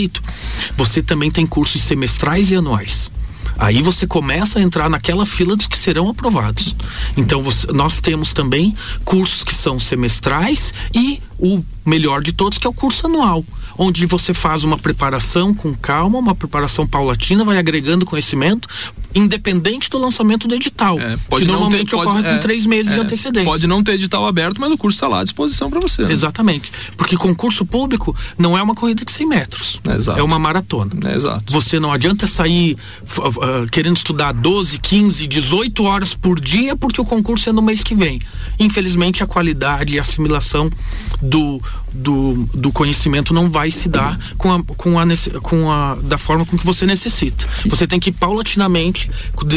você 0.76 1.02
também 1.02 1.30
tem 1.30 1.46
cursos 1.46 1.82
semestrais 1.82 2.50
e 2.50 2.54
anuais. 2.54 3.10
Aí 3.56 3.80
você 3.82 4.06
começa 4.06 4.58
a 4.58 4.62
entrar 4.62 4.90
naquela 4.90 5.24
fila 5.24 5.56
dos 5.56 5.66
que 5.66 5.78
serão 5.78 6.08
aprovados. 6.08 6.74
Então 7.16 7.42
você, 7.42 7.70
nós 7.72 8.00
temos 8.00 8.32
também 8.32 8.74
cursos 9.04 9.44
que 9.44 9.54
são 9.54 9.78
semestrais 9.78 10.74
e 10.92 11.20
o 11.38 11.62
melhor 11.86 12.22
de 12.22 12.32
todos 12.32 12.58
que 12.58 12.66
é 12.66 12.70
o 12.70 12.74
curso 12.74 13.06
anual 13.06 13.44
onde 13.76 14.07
você 14.07 14.33
faz 14.33 14.64
uma 14.64 14.78
preparação 14.78 15.52
com 15.52 15.75
calma, 15.75 16.19
uma 16.19 16.35
preparação 16.35 16.87
paulatina, 16.87 17.45
vai 17.45 17.59
agregando 17.59 18.04
conhecimento, 18.04 18.69
independente 19.14 19.88
do 19.88 19.99
lançamento 19.99 20.49
do 20.49 20.54
edital. 20.54 20.99
É, 20.99 21.16
pode 21.28 21.45
que 21.45 21.50
normalmente 21.50 21.90
ter, 21.90 21.97
pode, 21.97 22.09
ocorre 22.11 22.26
é, 22.26 22.35
com 22.35 22.40
três 22.40 22.66
meses 22.66 22.93
é, 22.93 22.95
de 22.97 23.00
antecedência. 23.00 23.49
Pode 23.49 23.66
não 23.66 23.83
ter 23.83 23.93
edital 23.93 24.26
aberto, 24.26 24.61
mas 24.61 24.73
o 24.73 24.76
curso 24.76 24.97
está 24.97 25.07
lá 25.07 25.21
à 25.21 25.25
disposição 25.25 25.71
para 25.71 25.81
você. 25.81 26.02
Né? 26.02 26.12
Exatamente. 26.12 26.73
Porque 26.97 27.16
concurso 27.16 27.64
público 27.64 28.14
não 28.37 28.59
é 28.59 28.62
uma 28.62 28.75
corrida 28.75 29.04
de 29.04 29.12
100 29.12 29.26
metros. 29.26 29.81
É, 29.85 30.21
é 30.21 30.23
uma 30.23 30.38
maratona. 30.38 30.93
É, 31.04 31.14
exato. 31.14 31.52
Você 31.52 31.78
não 31.78 31.93
adianta 31.93 32.26
sair 32.26 32.76
uh, 33.19 33.71
querendo 33.71 33.97
estudar 33.97 34.33
12, 34.33 34.78
15, 34.78 35.26
18 35.26 35.85
horas 35.85 36.14
por 36.14 36.40
dia, 36.40 36.75
porque 36.75 37.00
o 37.00 37.04
concurso 37.04 37.49
é 37.49 37.52
no 37.52 37.62
mês 37.62 37.83
que 37.83 37.95
vem. 37.95 38.21
Infelizmente, 38.59 39.23
a 39.23 39.26
qualidade 39.26 39.95
e 39.95 39.99
a 39.99 40.02
assimilação 40.02 40.71
do, 41.23 41.62
do, 41.94 42.48
do 42.52 42.72
conhecimento 42.72 43.32
não 43.32 43.48
vai 43.48 43.70
se 43.70 43.88
dar 43.88 44.18
com 44.36 44.52
a, 44.52 44.62
com 44.62 44.98
a, 44.98 45.04
com 45.40 45.70
a 45.70 45.94
da 45.94 46.18
forma 46.18 46.44
com 46.44 46.58
que 46.58 46.66
você 46.66 46.84
necessita. 46.84 47.47
Você 47.66 47.86
tem 47.86 48.00
que 48.00 48.10
paulatinamente 48.10 49.10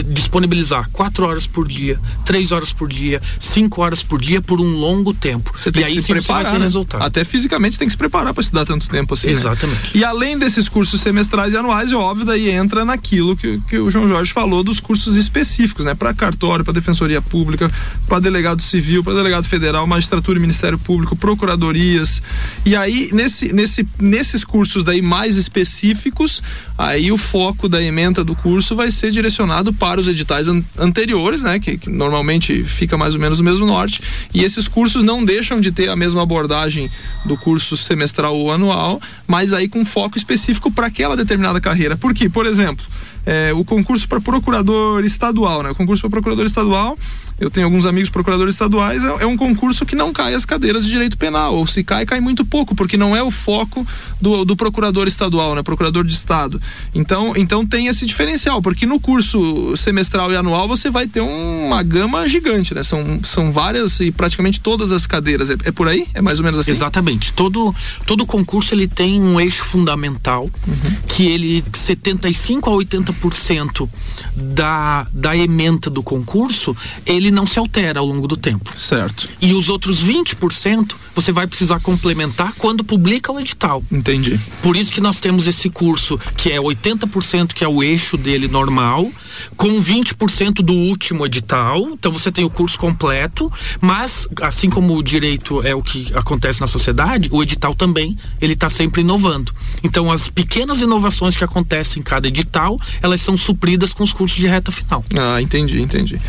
disponibilizar 0.06 0.90
quatro 0.92 1.26
horas 1.26 1.48
por 1.48 1.68
dia, 1.68 2.00
três 2.24 2.52
horas 2.52 2.72
por 2.72 2.88
dia, 2.88 3.22
cinco 3.40 3.82
horas 3.82 4.04
por 4.04 4.22
dia 4.22 4.42
por 4.42 4.62
um 4.62 4.76
longo 4.76 5.14
tempo. 5.14 5.52
Você 5.58 5.72
tem 5.72 5.82
e 5.82 5.86
que 5.86 5.92
aí 5.94 6.02
se 6.02 6.14
preparar, 6.14 6.44
vai 6.44 6.52
ter 6.52 6.60
né? 6.60 6.66
resultado. 6.66 7.04
Até 7.04 7.24
fisicamente 7.24 7.74
você 7.74 7.80
tem 7.80 7.88
que 7.88 7.94
se 7.94 7.98
preparar 7.98 8.34
para 8.34 8.42
estudar 8.42 8.66
tanto 8.66 8.88
tempo 8.88 9.16
assim. 9.16 9.28
Né? 9.28 9.34
Exatamente. 9.34 9.84
Né? 9.86 9.90
E 9.96 10.04
além 10.04 10.38
desses 10.38 10.70
cursos 10.70 11.02
semestrais 11.02 11.54
e 11.54 11.58
anuais, 11.58 11.92
é 11.92 11.96
óbvio, 11.96 12.26
daí 12.26 12.50
entra 12.50 12.86
naquilo 12.86 13.36
que, 13.36 13.60
que 13.68 13.78
o 13.78 13.90
João 13.90 14.08
Jorge 14.08 14.32
falou 14.32 14.64
dos 14.64 14.80
cursos 14.80 15.18
específicos, 15.18 15.86
né? 15.86 15.96
Para 15.96 16.14
cartório, 16.14 16.64
para 16.64 16.74
defensoria 16.74 17.22
pública, 17.22 17.72
para 18.08 18.20
delegado 18.20 18.62
civil, 18.62 19.04
para 19.04 19.14
delegado 19.14 19.46
federal, 19.46 19.88
magistratura 19.88 20.38
e 20.38 20.42
Ministério 20.42 20.78
Público, 20.78 21.16
procuradorias, 21.16 22.22
e 22.66 22.76
aí, 22.76 23.10
nesse, 23.14 23.54
nesse, 23.54 23.88
nesses 24.00 24.44
cursos 24.44 24.84
daí 24.84 25.02
mais 25.02 25.38
específicos, 25.38 26.42
aí 26.78 27.12
o 27.12 27.18
foco 27.18 27.70
da 27.70 27.82
emenda 27.82 28.24
do 28.24 28.36
curso 28.36 28.76
vai 28.76 28.92
ser 28.92 29.12
direcionado 29.12 29.72
para 29.72 30.00
os 30.00 30.08
editais 30.08 30.48
an 30.48 30.64
anteriores, 30.78 31.42
né? 31.42 31.60
Que, 31.60 31.78
que, 31.78 31.90
normalmente 31.90 32.64
fica 32.64 32.98
mais 32.98 33.14
ou 33.14 33.22
menos 33.22 33.40
no 33.40 33.46
mesmo 33.46 33.66
norte. 33.66 34.02
E 34.34 34.44
esses 34.44 34.68
cursos 34.68 35.04
não 35.04 35.24
deixam 35.24 35.62
de 35.62 35.72
ter 35.72 35.90
a 35.90 35.96
mesma 35.96 36.24
abordagem 36.24 36.92
do 37.26 37.38
curso 37.38 37.78
semestral 37.78 38.36
ou 38.36 38.52
anual, 38.52 39.02
mas 39.26 39.54
aí 39.54 39.70
com 39.70 39.86
foco 39.86 40.18
específico 40.18 40.70
para 40.70 40.88
aquela 40.88 41.16
determinada 41.16 41.62
carreira. 41.62 41.96
Por 41.96 42.14
quê? 42.14 42.28
Por 42.28 42.46
exemplo, 42.46 42.86
é, 43.28 43.52
o 43.54 43.66
concurso 43.66 44.08
para 44.08 44.22
procurador 44.22 45.04
estadual, 45.04 45.62
né? 45.62 45.72
O 45.72 45.76
concurso 45.76 46.02
para 46.02 46.10
procurador 46.10 46.46
estadual, 46.46 46.98
eu 47.38 47.50
tenho 47.50 47.66
alguns 47.66 47.86
amigos 47.86 48.10
procuradores 48.10 48.56
estaduais, 48.56 49.04
é, 49.04 49.08
é, 49.08 49.26
um 49.26 49.36
concurso 49.36 49.86
que 49.86 49.98
não 49.98 50.14
cai 50.14 50.34
as 50.34 50.46
cadeiras 50.46 50.86
de 50.86 50.90
direito 50.90 51.18
penal, 51.18 51.54
ou 51.54 51.68
se 51.68 51.84
cai, 51.84 52.06
cai 52.06 52.22
muito 52.22 52.46
pouco, 52.46 52.74
porque 52.74 52.96
não 52.96 53.14
é 53.14 53.22
o 53.22 53.30
foco 53.30 53.86
do, 54.22 54.46
do 54.46 54.56
procurador 54.56 55.10
estadual, 55.10 55.54
né? 55.56 55.62
Procurador 55.62 56.06
de 56.06 56.14
estado. 56.14 56.62
Então, 56.96 57.34
então 57.36 57.66
tem 57.66 57.88
esse 57.88 58.06
diferencial, 58.06 58.62
porque 58.62 58.86
no 58.86 58.98
curso 58.98 59.76
semestral 59.76 60.32
e 60.32 60.38
anual 60.38 60.66
você 60.66 60.90
vai 60.90 61.06
ter 61.06 61.20
uma 61.20 61.84
gama 61.84 62.26
gigante, 62.30 62.74
né? 62.74 62.82
São, 62.82 63.20
são 63.26 63.52
várias 63.52 64.00
e 64.00 64.10
praticamente 64.10 64.62
todas 64.62 64.94
as 64.94 65.06
cadeiras. 65.06 65.50
É, 65.50 65.56
é 65.66 65.72
por 65.74 65.90
aí? 65.90 66.08
É 66.14 66.22
mais 66.22 66.40
ou 66.40 66.46
menos 66.46 66.60
assim? 66.60 66.72
Exatamente. 66.72 67.34
Todo, 67.34 67.76
todo 68.06 68.26
concurso 68.26 68.74
ele 68.74 68.88
tem 68.88 69.22
um 69.22 69.38
eixo 69.38 69.66
fundamental 69.66 70.50
uhum. 70.66 70.96
que 71.06 71.28
ele 71.28 71.62
75 71.74 72.70
a 72.70 72.74
80 72.74 73.17
cento 73.36 73.90
da, 74.36 75.08
da 75.12 75.36
ementa 75.36 75.90
do 75.90 76.02
concurso, 76.02 76.76
ele 77.06 77.32
não 77.32 77.46
se 77.46 77.60
altera 77.60 78.00
ao 78.00 78.06
longo 78.06 78.28
do 78.28 78.38
tempo. 78.38 78.78
Certo. 78.78 79.30
E 79.42 79.54
os 79.54 79.70
outros 79.70 80.04
20% 80.04 80.96
você 81.16 81.32
vai 81.32 81.48
precisar 81.48 81.80
complementar 81.80 82.54
quando 82.58 82.84
publica 82.84 83.32
o 83.32 83.40
edital. 83.40 83.84
Entendi. 83.92 84.40
Por 84.62 84.78
isso 84.78 84.92
que 84.92 85.02
nós 85.02 85.20
temos 85.20 85.48
esse 85.48 85.68
curso 85.70 86.20
que 86.36 86.52
é 86.52 86.58
80% 86.58 87.54
que 87.54 87.64
é 87.64 87.68
o 87.68 87.82
eixo 87.82 88.18
dele 88.18 88.48
normal, 88.48 89.12
com 89.56 89.82
20% 89.82 90.62
do 90.62 90.74
último 90.74 91.26
edital. 91.26 91.90
Então 91.92 92.12
você 92.12 92.32
tem 92.32 92.46
o 92.46 92.50
curso 92.50 92.78
completo, 92.78 93.52
mas 93.82 94.28
assim 94.42 94.70
como 94.70 94.96
o 94.96 95.02
direito 95.02 95.66
é 95.66 95.74
o 95.74 95.82
que 95.82 96.12
acontece 96.14 96.62
na 96.62 96.68
sociedade, 96.68 97.30
o 97.32 97.42
edital 97.42 97.74
também, 97.74 98.18
ele 98.40 98.54
está 98.54 98.70
sempre 98.70 99.02
inovando. 99.02 99.52
Então 99.84 100.12
as 100.12 100.30
pequenas 100.30 100.82
inovações 100.82 101.36
que 101.36 101.44
acontecem 101.44 102.00
em 102.00 102.04
cada 102.04 102.28
edital, 102.28 102.80
elas 103.08 103.22
são 103.22 103.36
supridas 103.36 103.94
com 103.94 104.04
os 104.04 104.14
cursos 104.14 104.38
de 104.38 104.48
reta 104.48 104.72
final. 104.72 105.04
Ah, 105.18 105.42
entendi, 105.42 105.82
entendi. 105.82 106.20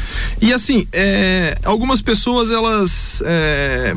E 0.40 0.52
assim, 0.52 0.86
é, 0.92 1.58
algumas 1.64 2.00
pessoas 2.00 2.50
elas 2.50 3.22
é, 3.26 3.94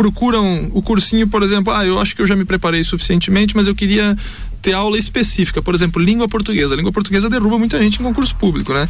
procuram 0.00 0.70
o 0.72 0.80
cursinho, 0.80 1.28
por 1.28 1.42
exemplo, 1.42 1.70
ah, 1.74 1.84
eu 1.84 2.00
acho 2.00 2.16
que 2.16 2.22
eu 2.22 2.26
já 2.26 2.34
me 2.34 2.46
preparei 2.46 2.82
suficientemente, 2.82 3.54
mas 3.54 3.68
eu 3.68 3.74
queria 3.74 4.16
ter 4.62 4.72
aula 4.72 4.98
específica, 4.98 5.62
por 5.62 5.74
exemplo, 5.74 6.00
língua 6.02 6.28
portuguesa. 6.28 6.74
A 6.74 6.76
língua 6.76 6.92
portuguesa 6.92 7.30
derruba 7.30 7.58
muita 7.58 7.78
gente 7.78 8.00
em 8.00 8.02
concurso 8.02 8.34
público, 8.36 8.72
né? 8.72 8.88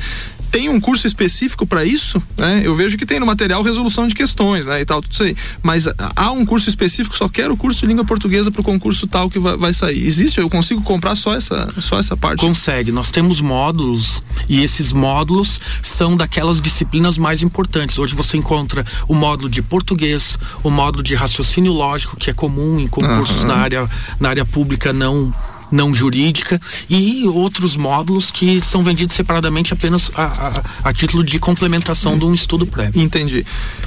Tem 0.50 0.68
um 0.68 0.80
curso 0.80 1.06
específico 1.06 1.64
para 1.64 1.84
isso, 1.84 2.20
né? 2.36 2.62
Eu 2.64 2.74
vejo 2.74 2.98
que 2.98 3.06
tem 3.06 3.20
no 3.20 3.26
material 3.26 3.62
resolução 3.62 4.08
de 4.08 4.14
questões, 4.14 4.66
né? 4.66 4.80
E 4.80 4.84
tal, 4.84 5.00
tudo 5.00 5.12
isso 5.12 5.22
aí. 5.22 5.36
Mas 5.62 5.86
há 6.16 6.32
um 6.32 6.44
curso 6.44 6.68
específico, 6.68 7.16
só 7.16 7.28
quero 7.28 7.54
o 7.54 7.56
curso 7.56 7.80
de 7.80 7.86
língua 7.86 8.04
portuguesa 8.04 8.50
para 8.50 8.60
o 8.60 8.64
concurso 8.64 9.06
tal 9.06 9.30
que 9.30 9.38
vai, 9.38 9.56
vai, 9.56 9.72
sair. 9.72 10.04
Existe? 10.04 10.40
Eu 10.40 10.50
consigo 10.50 10.82
comprar 10.82 11.14
só 11.14 11.34
essa, 11.36 11.72
só 11.78 12.00
essa 12.00 12.16
parte? 12.16 12.40
Consegue. 12.40 12.90
Nós 12.90 13.12
temos 13.12 13.40
módulos 13.40 14.22
e 14.48 14.62
esses 14.62 14.92
módulos 14.92 15.60
são 15.80 16.16
daquelas 16.16 16.60
disciplinas 16.60 17.16
mais 17.16 17.42
importantes. 17.42 17.96
Hoje 17.96 18.14
você 18.16 18.36
encontra 18.36 18.84
o 19.06 19.14
módulo 19.14 19.48
de 19.48 19.62
português, 19.62 20.36
o 20.64 20.70
módulo 20.70 20.99
de 21.02 21.14
raciocínio 21.14 21.72
lógico, 21.72 22.16
que 22.16 22.30
é 22.30 22.32
comum 22.32 22.78
em 22.80 22.86
concursos 22.88 23.42
uhum. 23.42 23.48
na, 23.48 23.54
área, 23.54 23.90
na 24.18 24.28
área 24.28 24.44
pública 24.44 24.92
não 24.92 25.32
não 25.70 25.94
jurídica 25.94 26.60
e 26.88 27.28
outros 27.28 27.76
módulos 27.76 28.30
que 28.30 28.60
são 28.60 28.82
vendidos 28.82 29.14
separadamente 29.14 29.72
apenas 29.72 30.10
a, 30.14 30.24
a, 30.24 30.88
a 30.88 30.92
título 30.92 31.22
de 31.22 31.38
complementação 31.38 32.14
hum. 32.14 32.18
de 32.18 32.24
um 32.24 32.34
estudo 32.34 32.66
prévio. 32.66 33.00
Entendi. 33.00 33.46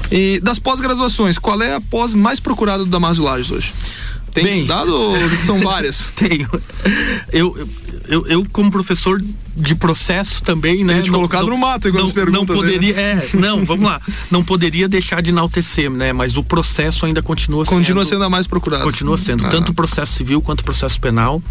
E 0.10 0.40
das 0.40 0.60
pós-graduações, 0.60 1.38
qual 1.38 1.62
é 1.62 1.76
a 1.76 1.82
pós 1.82 2.14
mais 2.14 2.40
procurada 2.40 2.86
do 2.86 2.90
Damásio 2.90 3.24
Lages 3.24 3.52
hoje? 3.52 3.74
Tem 4.32 4.46
Bem, 4.46 4.62
estudado 4.62 4.96
ou 4.96 5.16
são 5.46 5.60
várias? 5.60 6.12
Tenho. 6.16 6.50
Eu, 7.32 7.70
eu, 8.08 8.28
eu, 8.28 8.48
como 8.52 8.72
professor 8.72 9.22
de 9.56 9.76
processo 9.76 10.42
também, 10.42 10.84
né? 10.84 10.96
Tem 10.96 11.04
te 11.04 11.12
não, 11.12 11.16
colocado 11.16 11.44
não, 11.44 11.52
no 11.52 11.58
mato 11.58 11.88
igual 11.88 12.06
não, 12.06 12.12
perguntas. 12.12 12.48
Não 12.48 12.56
poderia, 12.56 12.90
aí, 12.90 13.16
né? 13.16 13.24
é, 13.34 13.38
não, 13.38 13.64
vamos 13.64 13.86
lá. 13.86 14.02
Não 14.32 14.44
poderia 14.44 14.88
deixar 14.88 15.22
de 15.22 15.30
enaltecer, 15.30 15.90
né? 15.90 16.12
Mas 16.12 16.36
o 16.38 16.44
processo 16.44 17.06
ainda 17.06 17.22
continua 17.22 17.64
sendo. 17.66 17.78
Continua 17.78 18.06
sendo 18.06 18.24
a 18.24 18.30
mais 18.30 18.48
procurada. 18.48 18.84
Continua 18.84 19.16
sendo. 19.18 19.46
Ah. 19.46 19.50
Tanto 19.50 19.72
o 19.72 19.74
processo 19.74 20.14
civil 20.14 20.42
quanto 20.42 20.62
o 20.62 20.64
processo 20.64 21.00
penal, 21.00 21.42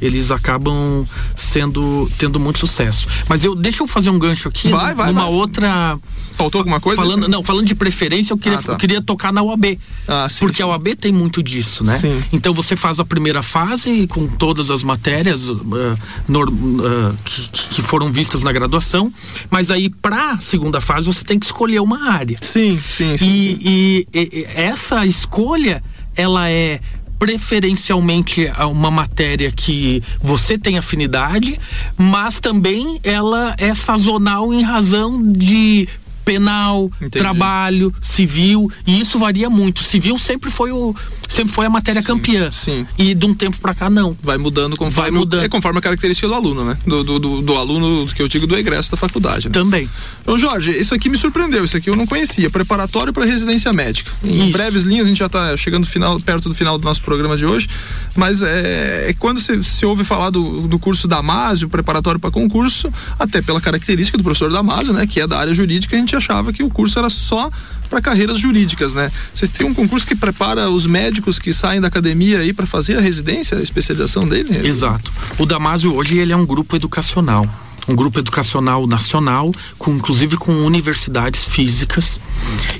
eles 0.00 0.30
acabam 0.30 1.06
sendo, 1.36 2.10
tendo 2.18 2.40
muito 2.40 2.58
sucesso. 2.58 3.06
Mas 3.28 3.44
eu, 3.44 3.54
deixa 3.54 3.82
eu 3.82 3.86
fazer 3.86 4.10
um 4.10 4.18
gancho 4.18 4.48
aqui. 4.48 4.68
Vai, 4.68 4.94
vai, 4.94 5.08
numa 5.08 5.22
vai. 5.22 5.30
outra. 5.30 5.98
Faltou 6.32 6.60
alguma 6.60 6.80
coisa? 6.80 7.02
Falando, 7.02 7.28
não, 7.28 7.42
falando 7.42 7.66
de 7.66 7.74
preferência, 7.74 8.32
eu 8.32 8.38
queria, 8.38 8.58
ah, 8.58 8.62
tá. 8.62 8.72
eu 8.72 8.76
queria 8.78 9.02
tocar 9.02 9.30
na 9.30 9.42
UAB. 9.42 9.78
Ah, 10.08 10.26
sim, 10.28 10.38
porque 10.40 10.56
sim. 10.56 10.62
a 10.62 10.68
UAB 10.68 10.96
tem 10.96 11.12
muito 11.12 11.42
disso, 11.42 11.84
né? 11.84 11.98
Sim. 11.98 12.24
Então 12.32 12.54
você 12.54 12.74
faz 12.74 12.98
a 12.98 13.04
primeira 13.04 13.42
fase 13.42 14.06
com 14.06 14.26
todas 14.26 14.70
as 14.70 14.82
matérias 14.82 15.48
uh, 15.48 15.54
uh, 15.54 17.16
que, 17.24 17.49
que 17.52 17.82
foram 17.82 18.10
vistas 18.10 18.42
na 18.42 18.52
graduação, 18.52 19.12
mas 19.50 19.70
aí 19.70 19.88
para 19.88 20.38
segunda 20.38 20.80
fase 20.80 21.06
você 21.06 21.24
tem 21.24 21.38
que 21.38 21.46
escolher 21.46 21.80
uma 21.80 22.10
área. 22.10 22.38
Sim, 22.40 22.80
sim, 22.90 23.16
sim. 23.16 23.26
E, 23.26 24.06
e, 24.12 24.28
e 24.32 24.44
essa 24.54 25.04
escolha 25.04 25.82
ela 26.16 26.48
é 26.48 26.80
preferencialmente 27.20 28.50
uma 28.70 28.90
matéria 28.90 29.52
que 29.52 30.02
você 30.22 30.56
tem 30.56 30.78
afinidade, 30.78 31.60
mas 31.96 32.40
também 32.40 32.98
ela 33.04 33.54
é 33.58 33.74
sazonal 33.74 34.54
em 34.54 34.62
razão 34.62 35.22
de 35.22 35.86
penal, 36.24 36.90
Entendi. 36.96 37.18
trabalho, 37.18 37.92
civil, 38.00 38.70
e 38.86 39.00
isso 39.00 39.18
varia 39.18 39.50
muito. 39.50 39.82
Civil 39.82 40.18
sempre 40.18 40.50
foi 40.50 40.72
o 40.72 40.94
sempre 41.28 41.52
foi 41.52 41.66
a 41.66 41.70
matéria 41.70 42.00
sim, 42.00 42.08
campeã. 42.08 42.50
Sim. 42.50 42.86
E 42.98 43.14
de 43.14 43.26
um 43.26 43.32
tempo 43.32 43.58
para 43.58 43.72
cá 43.72 43.88
não. 43.88 44.16
Vai 44.22 44.36
mudando 44.36 44.76
conforme 44.76 45.10
vai 45.10 45.18
mudando. 45.18 45.44
é 45.44 45.48
conforme 45.48 45.78
a 45.78 45.82
característica 45.82 46.26
do 46.26 46.34
aluno, 46.34 46.64
né? 46.64 46.76
Do, 46.86 47.04
do, 47.04 47.18
do, 47.18 47.42
do 47.42 47.56
aluno 47.56 48.06
que 48.08 48.20
eu 48.20 48.28
digo 48.28 48.46
do 48.46 48.56
egresso 48.56 48.90
da 48.90 48.96
faculdade. 48.96 49.48
Né? 49.48 49.52
Também. 49.52 49.88
Então, 50.22 50.38
Jorge, 50.38 50.72
isso 50.76 50.94
aqui 50.94 51.08
me 51.08 51.16
surpreendeu, 51.16 51.64
isso 51.64 51.76
aqui 51.76 51.88
eu 51.88 51.96
não 51.96 52.06
conhecia, 52.06 52.50
preparatório 52.50 53.12
para 53.12 53.24
residência 53.24 53.72
médica. 53.72 54.10
Em 54.24 54.44
isso. 54.44 54.52
breves 54.52 54.82
linhas, 54.82 55.06
a 55.06 55.08
gente 55.08 55.18
já 55.18 55.26
está 55.26 55.56
chegando 55.56 55.86
final, 55.86 56.18
perto 56.20 56.48
do 56.48 56.54
final 56.54 56.76
do 56.78 56.84
nosso 56.84 57.02
programa 57.02 57.36
de 57.36 57.46
hoje, 57.46 57.68
mas 58.16 58.42
é, 58.42 59.10
é 59.10 59.14
quando 59.18 59.40
se, 59.40 59.62
se 59.62 59.86
ouve 59.86 60.04
falar 60.04 60.30
do, 60.30 60.62
do 60.66 60.78
curso 60.78 61.06
Damásio, 61.06 61.68
preparatório 61.68 62.18
para 62.18 62.30
concurso, 62.30 62.92
até 63.18 63.40
pela 63.40 63.60
característica 63.60 64.18
do 64.18 64.24
professor 64.24 64.50
Damásio, 64.50 64.92
né, 64.92 65.06
que 65.06 65.20
é 65.20 65.26
da 65.26 65.38
área 65.38 65.54
jurídica, 65.54 65.96
a 65.96 65.98
gente 65.98 66.09
achava 66.16 66.52
que 66.52 66.62
o 66.62 66.70
curso 66.70 66.98
era 66.98 67.10
só 67.10 67.50
para 67.88 68.00
carreiras 68.00 68.38
jurídicas, 68.38 68.94
né? 68.94 69.10
Vocês 69.34 69.50
têm 69.50 69.66
um 69.66 69.74
concurso 69.74 70.06
que 70.06 70.14
prepara 70.14 70.70
os 70.70 70.86
médicos 70.86 71.38
que 71.38 71.52
saem 71.52 71.80
da 71.80 71.88
academia 71.88 72.38
aí 72.38 72.52
para 72.52 72.66
fazer 72.66 72.96
a 72.96 73.00
residência, 73.00 73.58
a 73.58 73.62
especialização 73.62 74.28
dele? 74.28 74.66
Exato. 74.66 75.12
O 75.38 75.44
Damásio 75.44 75.94
hoje 75.94 76.18
ele 76.18 76.32
é 76.32 76.36
um 76.36 76.46
grupo 76.46 76.76
educacional 76.76 77.48
um 77.88 77.96
grupo 77.96 78.20
educacional 78.20 78.86
nacional, 78.86 79.50
com, 79.76 79.96
inclusive 79.96 80.36
com 80.36 80.52
universidades 80.52 81.44
físicas 81.44 82.20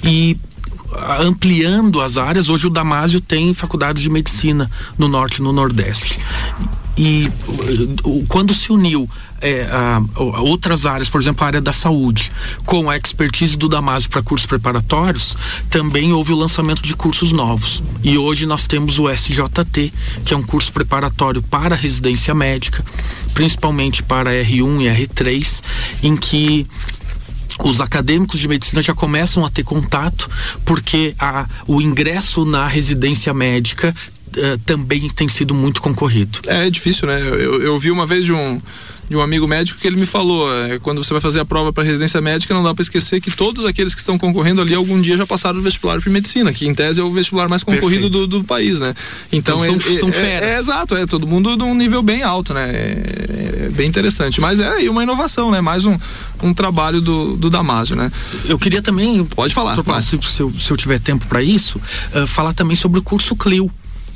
e 0.05 0.37
ampliando 1.21 2.01
as 2.01 2.17
áreas, 2.17 2.49
hoje 2.49 2.67
o 2.67 2.71
Damásio 2.71 3.21
tem 3.21 3.55
faculdades 3.55 4.03
de 4.03 4.11
medicina 4.11 4.71
no 4.99 5.09
norte 5.09 5.39
e 5.39 5.43
no 5.43 5.53
nordeste. 5.53 6.21
E 6.97 7.31
quando 8.29 8.53
se 8.53 8.73
uniu 8.73 9.09
é, 9.41 9.63
a, 9.71 10.03
a 10.15 10.41
outras 10.41 10.85
áreas, 10.85 11.09
por 11.09 11.21
exemplo, 11.21 11.45
a 11.45 11.47
área 11.47 11.61
da 11.61 11.73
saúde, 11.73 12.31
com 12.67 12.91
a 12.91 12.97
expertise 12.97 13.57
do 13.57 13.69
Damásio 13.69 14.11
para 14.11 14.23
cursos 14.23 14.47
preparatórios, 14.47 15.37
também 15.71 16.13
houve 16.13 16.33
o 16.33 16.37
lançamento 16.37 16.83
de 16.83 16.95
cursos 16.95 17.33
novos. 17.33 17.83
E 18.03 18.19
hoje 18.19 18.45
nós 18.45 18.67
temos 18.67 18.99
o 18.99 19.09
SJT, 19.09 19.93
que 20.25 20.35
é 20.35 20.37
um 20.37 20.43
curso 20.43 20.73
preparatório 20.73 21.43
para 21.43 21.75
residência 21.75 22.35
médica, 22.35 22.85
principalmente 23.33 24.03
para 24.03 24.31
R1 24.31 24.83
e 24.83 25.07
R3, 25.07 25.63
em 26.03 26.17
que 26.17 26.67
os 27.65 27.81
acadêmicos 27.81 28.41
de 28.41 28.49
medicina 28.49 28.83
já 28.83 28.95
começam 28.95 29.45
a 29.45 29.51
ter 29.51 29.65
contato, 29.65 30.31
porque 30.65 31.15
a, 31.19 31.47
o 31.67 31.81
ingresso 31.81 32.45
na 32.45 32.67
residência 32.67 33.35
médica 33.35 33.95
uh, 34.37 34.59
também 34.65 35.09
tem 35.09 35.29
sido 35.29 35.55
muito 35.55 35.81
concorrido. 35.81 36.41
É, 36.47 36.67
é 36.67 36.71
difícil, 36.71 37.07
né? 37.07 37.21
Eu, 37.21 37.63
eu 37.63 37.79
vi 37.79 37.91
uma 37.91 38.07
vez 38.07 38.25
de 38.25 38.33
um 38.33 38.61
de 39.11 39.17
um 39.17 39.21
amigo 39.21 39.47
médico 39.49 39.81
que 39.81 39.87
ele 39.89 39.97
me 39.97 40.07
falou, 40.07 40.49
é, 40.57 40.79
quando 40.79 41.03
você 41.03 41.13
vai 41.13 41.21
fazer 41.21 41.41
a 41.41 41.45
prova 41.45 41.73
para 41.73 41.83
residência 41.83 42.21
médica, 42.21 42.55
não 42.55 42.63
dá 42.63 42.73
para 42.73 42.83
esquecer 42.83 43.21
que 43.21 43.29
todos 43.29 43.65
aqueles 43.65 43.93
que 43.93 43.99
estão 43.99 44.17
concorrendo 44.17 44.61
ali 44.61 44.73
algum 44.73 45.01
dia 45.01 45.17
já 45.17 45.27
passaram 45.27 45.59
o 45.59 45.63
vestibular 45.63 46.01
para 46.01 46.13
medicina, 46.13 46.53
que 46.53 46.65
em 46.65 46.73
tese 46.73 47.01
é 47.01 47.03
o 47.03 47.11
vestibular 47.11 47.49
mais 47.49 47.65
concorrido 47.65 48.09
do, 48.09 48.29
do, 48.29 48.45
país, 48.45 48.79
né? 48.79 48.95
Então, 49.33 49.65
então 49.65 49.81
são, 49.81 49.93
é, 49.93 49.99
são 49.99 50.09
é, 50.11 50.13
feras. 50.13 50.49
É, 50.49 50.55
é, 50.55 50.59
exato, 50.61 50.95
é 50.95 51.07
todo 51.07 51.27
mundo 51.27 51.57
de 51.57 51.65
um 51.65 51.75
nível 51.75 52.05
bem 52.05 52.23
alto, 52.23 52.55
né? 52.55 52.71
É, 52.71 53.65
é 53.67 53.69
bem 53.71 53.89
interessante, 53.89 54.41
mas 54.41 54.61
é 54.61 54.69
aí 54.69 54.89
uma 54.89 55.03
inovação, 55.03 55.51
né? 55.51 55.61
Mais 55.61 55.85
um, 55.85 55.99
um 56.41 56.55
trabalho 56.55 57.01
do, 57.01 57.37
do 57.37 57.51
Damásio, 57.51 57.97
né? 57.97 58.13
Eu 58.45 58.61
queria 58.61 58.81
também, 58.81 59.25
pode 59.25 59.53
falar, 59.53 59.77
se, 60.01 60.21
se, 60.23 60.41
eu, 60.41 60.53
se 60.57 60.71
eu 60.71 60.77
tiver 60.77 61.01
tempo 61.01 61.27
para 61.27 61.43
isso, 61.43 61.81
uh, 62.15 62.29
falar 62.29 62.53
também 62.53 62.77
sobre 62.77 63.01
o 63.01 63.03
curso 63.03 63.35
Clio 63.35 63.69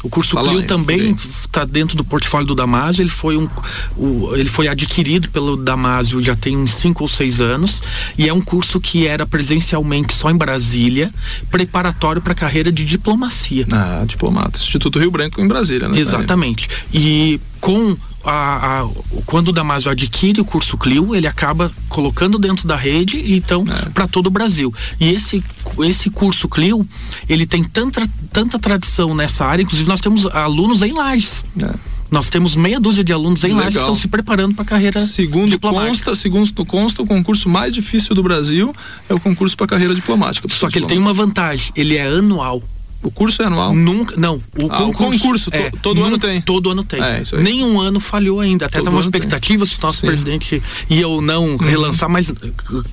o 0.04 0.10
curso 0.10 0.34
Fala 0.34 0.48
Clio 0.48 0.60
aí, 0.60 0.66
também 0.66 1.12
está 1.12 1.64
dentro 1.64 1.96
do 1.96 2.04
portfólio 2.04 2.46
do 2.46 2.54
Damásio. 2.54 3.02
Ele 3.02 3.08
foi, 3.08 3.38
um, 3.38 3.48
o, 3.96 4.36
ele 4.36 4.50
foi 4.50 4.68
adquirido 4.68 5.30
pelo 5.30 5.56
Damásio 5.56 6.20
já 6.20 6.36
tem 6.36 6.56
uns 6.58 6.74
5 6.74 7.02
ou 7.02 7.08
6 7.08 7.40
anos 7.40 7.82
e 8.18 8.28
é 8.28 8.32
um 8.32 8.40
curso 8.40 8.78
que 8.78 9.06
era 9.06 9.26
presencialmente 9.26 10.12
só 10.12 10.30
em 10.30 10.36
Brasília, 10.36 11.10
preparatório 11.50 12.20
para 12.20 12.32
a 12.32 12.36
carreira 12.36 12.70
de 12.70 12.84
diplomacia. 12.84 13.66
Ah, 13.72 14.04
diplomata. 14.06 14.58
Instituto 14.58 14.98
Rio 14.98 15.10
Branco 15.10 15.40
em 15.40 15.48
Brasília, 15.48 15.88
né? 15.88 15.98
Exatamente. 15.98 16.68
E 16.92 17.40
com 17.58 17.96
a, 18.24 18.80
a, 18.80 18.88
quando 19.26 19.48
o 19.48 19.52
Damásio 19.52 19.90
adquire 19.90 20.40
o 20.40 20.44
curso 20.44 20.76
Clio, 20.78 21.14
ele 21.14 21.26
acaba 21.26 21.70
colocando 21.88 22.38
dentro 22.38 22.66
da 22.66 22.76
rede, 22.76 23.34
então, 23.34 23.64
é. 23.68 23.90
para 23.90 24.06
todo 24.06 24.26
o 24.26 24.30
Brasil. 24.30 24.72
E 24.98 25.10
esse, 25.10 25.42
esse 25.80 26.10
curso 26.10 26.48
Clio, 26.48 26.86
ele 27.28 27.46
tem 27.46 27.62
tanta, 27.62 28.08
tanta 28.32 28.58
tradição 28.58 29.14
nessa 29.14 29.44
área, 29.44 29.62
inclusive 29.62 29.88
nós 29.88 30.00
temos 30.00 30.26
alunos 30.26 30.82
em 30.82 30.92
Lages. 30.92 31.44
É. 31.62 31.94
Nós 32.10 32.30
temos 32.30 32.54
meia 32.54 32.78
dúzia 32.78 33.02
de 33.02 33.12
alunos 33.12 33.42
em 33.42 33.52
Lages 33.52 33.74
que 33.74 33.80
estão 33.80 33.96
se 33.96 34.06
preparando 34.06 34.54
para 34.54 34.62
a 34.62 34.66
carreira 34.66 35.00
segundo 35.00 35.50
diplomática. 35.50 36.10
Consta, 36.10 36.14
segundo 36.14 36.64
consta, 36.64 37.02
o 37.02 37.06
concurso 37.06 37.48
mais 37.48 37.74
difícil 37.74 38.14
do 38.14 38.22
Brasil 38.22 38.72
é 39.08 39.14
o 39.14 39.18
concurso 39.18 39.56
para 39.56 39.66
carreira 39.66 39.94
diplomática. 39.94 40.48
Só 40.48 40.68
que 40.68 40.78
ele 40.78 40.86
tem 40.86 40.98
uma 40.98 41.12
vantagem, 41.12 41.72
ele 41.74 41.96
é 41.96 42.06
anual. 42.06 42.62
O 43.04 43.10
curso 43.10 43.42
é 43.42 43.46
anual? 43.46 43.74
Nunca, 43.74 44.16
não. 44.16 44.36
O 44.56 44.66
ah, 44.66 44.78
concurso, 44.78 44.88
o 44.88 44.94
concurso 44.94 45.50
é, 45.52 45.70
to, 45.70 45.78
todo 45.82 46.02
ano 46.02 46.18
tem. 46.18 46.40
Todo 46.40 46.70
ano 46.70 46.82
tem. 46.82 47.00
É, 47.02 47.22
Nenhum 47.38 47.78
ano 47.78 48.00
falhou 48.00 48.40
ainda. 48.40 48.64
Até 48.64 48.78
estava 48.78 48.96
uma 48.96 49.02
expectativa 49.02 49.66
se 49.66 49.78
o 49.78 49.82
nosso 49.82 49.98
Sim. 49.98 50.06
presidente 50.06 50.62
ia 50.88 51.06
ou 51.06 51.20
não 51.20 51.50
uhum. 51.50 51.56
relançar, 51.56 52.08
mas 52.08 52.32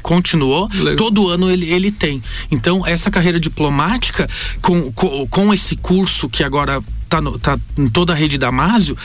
continuou. 0.02 0.70
Legal. 0.74 0.98
Todo 0.98 1.30
ano 1.30 1.50
ele, 1.50 1.72
ele 1.72 1.92
tem. 1.92 2.22
Então, 2.52 2.86
essa 2.86 3.10
carreira 3.10 3.40
diplomática, 3.40 4.30
com, 4.62 4.92
com, 4.92 5.26
com 5.28 5.54
esse 5.54 5.78
curso 5.78 6.28
que 6.28 6.44
agora 6.44 6.84
está 7.18 7.56
tá 7.58 7.60
em 7.78 7.88
toda 7.88 8.14
a 8.14 8.16
rede 8.16 8.38
Damásio, 8.38 8.98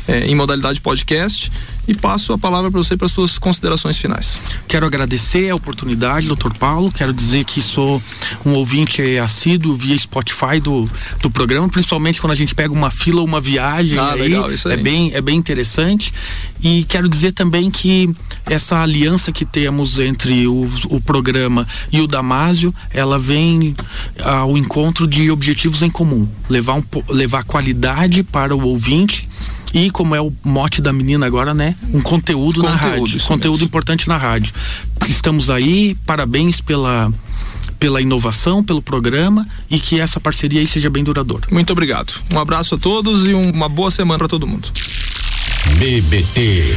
é, 0.09 0.21
em 0.27 0.35
modalidade 0.35 0.81
podcast 0.81 1.53
e 1.87 1.95
passo 1.95 2.33
a 2.33 2.39
palavra 2.39 2.71
para 2.71 2.79
você 2.83 2.97
para 2.97 3.07
as 3.07 3.13
suas 3.13 3.39
considerações 3.39 3.97
finais. 3.97 4.39
Quero 4.69 4.87
agradecer 4.87 5.51
a 5.51 5.55
oportunidade, 5.55 6.27
doutor 6.27 6.57
Paulo. 6.57 6.93
Quero 6.93 7.13
dizer 7.13 7.45
que 7.45 7.61
sou 7.61 8.03
um 8.45 8.53
ouvinte 8.53 9.03
assíduo 9.19 9.75
via 9.75 9.99
Spotify 9.99 10.61
do, 10.61 10.89
do 11.21 11.31
programa, 11.31 11.69
principalmente 11.69 12.21
quando 12.21 12.33
a 12.33 12.37
gente 12.37 12.55
pega 12.55 12.73
uma 12.73 12.91
fila 12.91 13.21
ou 13.21 13.27
uma 13.27 13.41
viagem. 13.41 13.99
Ah, 13.99 14.13
aí, 14.13 14.21
legal, 14.23 14.53
isso 14.53 14.69
aí. 14.69 14.75
É 14.75 14.77
bem, 14.77 15.11
é 15.13 15.21
bem 15.21 15.37
interessante. 15.37 16.13
E 16.63 16.85
quero 16.85 17.09
dizer 17.09 17.33
também 17.33 17.71
que 17.71 18.15
essa 18.47 18.79
aliança 18.79 19.33
que 19.33 19.45
temos 19.45 19.99
entre 19.99 20.47
o, 20.47 20.71
o 20.89 21.01
programa 21.01 21.67
e 21.91 22.01
o 22.01 22.07
Damásio, 22.07 22.73
ela 22.91 23.19
vem 23.19 23.75
ao 24.23 24.57
encontro 24.57 25.07
de 25.07 25.31
objetivos 25.31 25.83
em 25.83 25.91
comum. 25.91 26.29
Levar, 26.49 26.75
um, 26.75 26.85
levar 27.09 27.45
qualidade 27.45 28.23
para 28.23 28.55
o 28.55 28.69
ouvinte 28.69 29.29
e 29.73 29.91
como 29.91 30.15
é 30.15 30.21
o 30.21 30.33
mote 30.45 30.81
da 30.81 30.93
menina 30.93 31.27
agora, 31.27 31.55
né? 31.55 31.75
Um 31.93 32.01
conteúdo, 32.01 32.61
conteúdo 32.61 32.63
na 32.63 32.77
rádio, 32.77 33.21
conteúdo 33.23 33.53
mesmo. 33.55 33.67
importante 33.67 34.09
na 34.09 34.17
rádio. 34.17 34.53
Estamos 35.09 35.51
aí, 35.51 35.97
parabéns 36.07 36.61
pela 36.61 37.13
pela 37.79 38.01
inovação, 38.01 38.63
pelo 38.63 38.81
programa 38.81 39.45
e 39.69 39.81
que 39.81 39.99
essa 39.99 40.21
parceria 40.21 40.61
aí 40.61 40.69
seja 40.69 40.89
bem 40.89 41.03
duradoura. 41.03 41.49
Muito 41.51 41.73
obrigado. 41.73 42.15
Um 42.31 42.39
abraço 42.39 42.77
a 42.77 42.79
todos 42.79 43.27
e 43.27 43.35
uma 43.35 43.69
boa 43.69 43.91
semana 43.91 44.19
para 44.19 44.29
todo 44.29 44.47
mundo. 44.47 44.69
BBT 45.79 46.77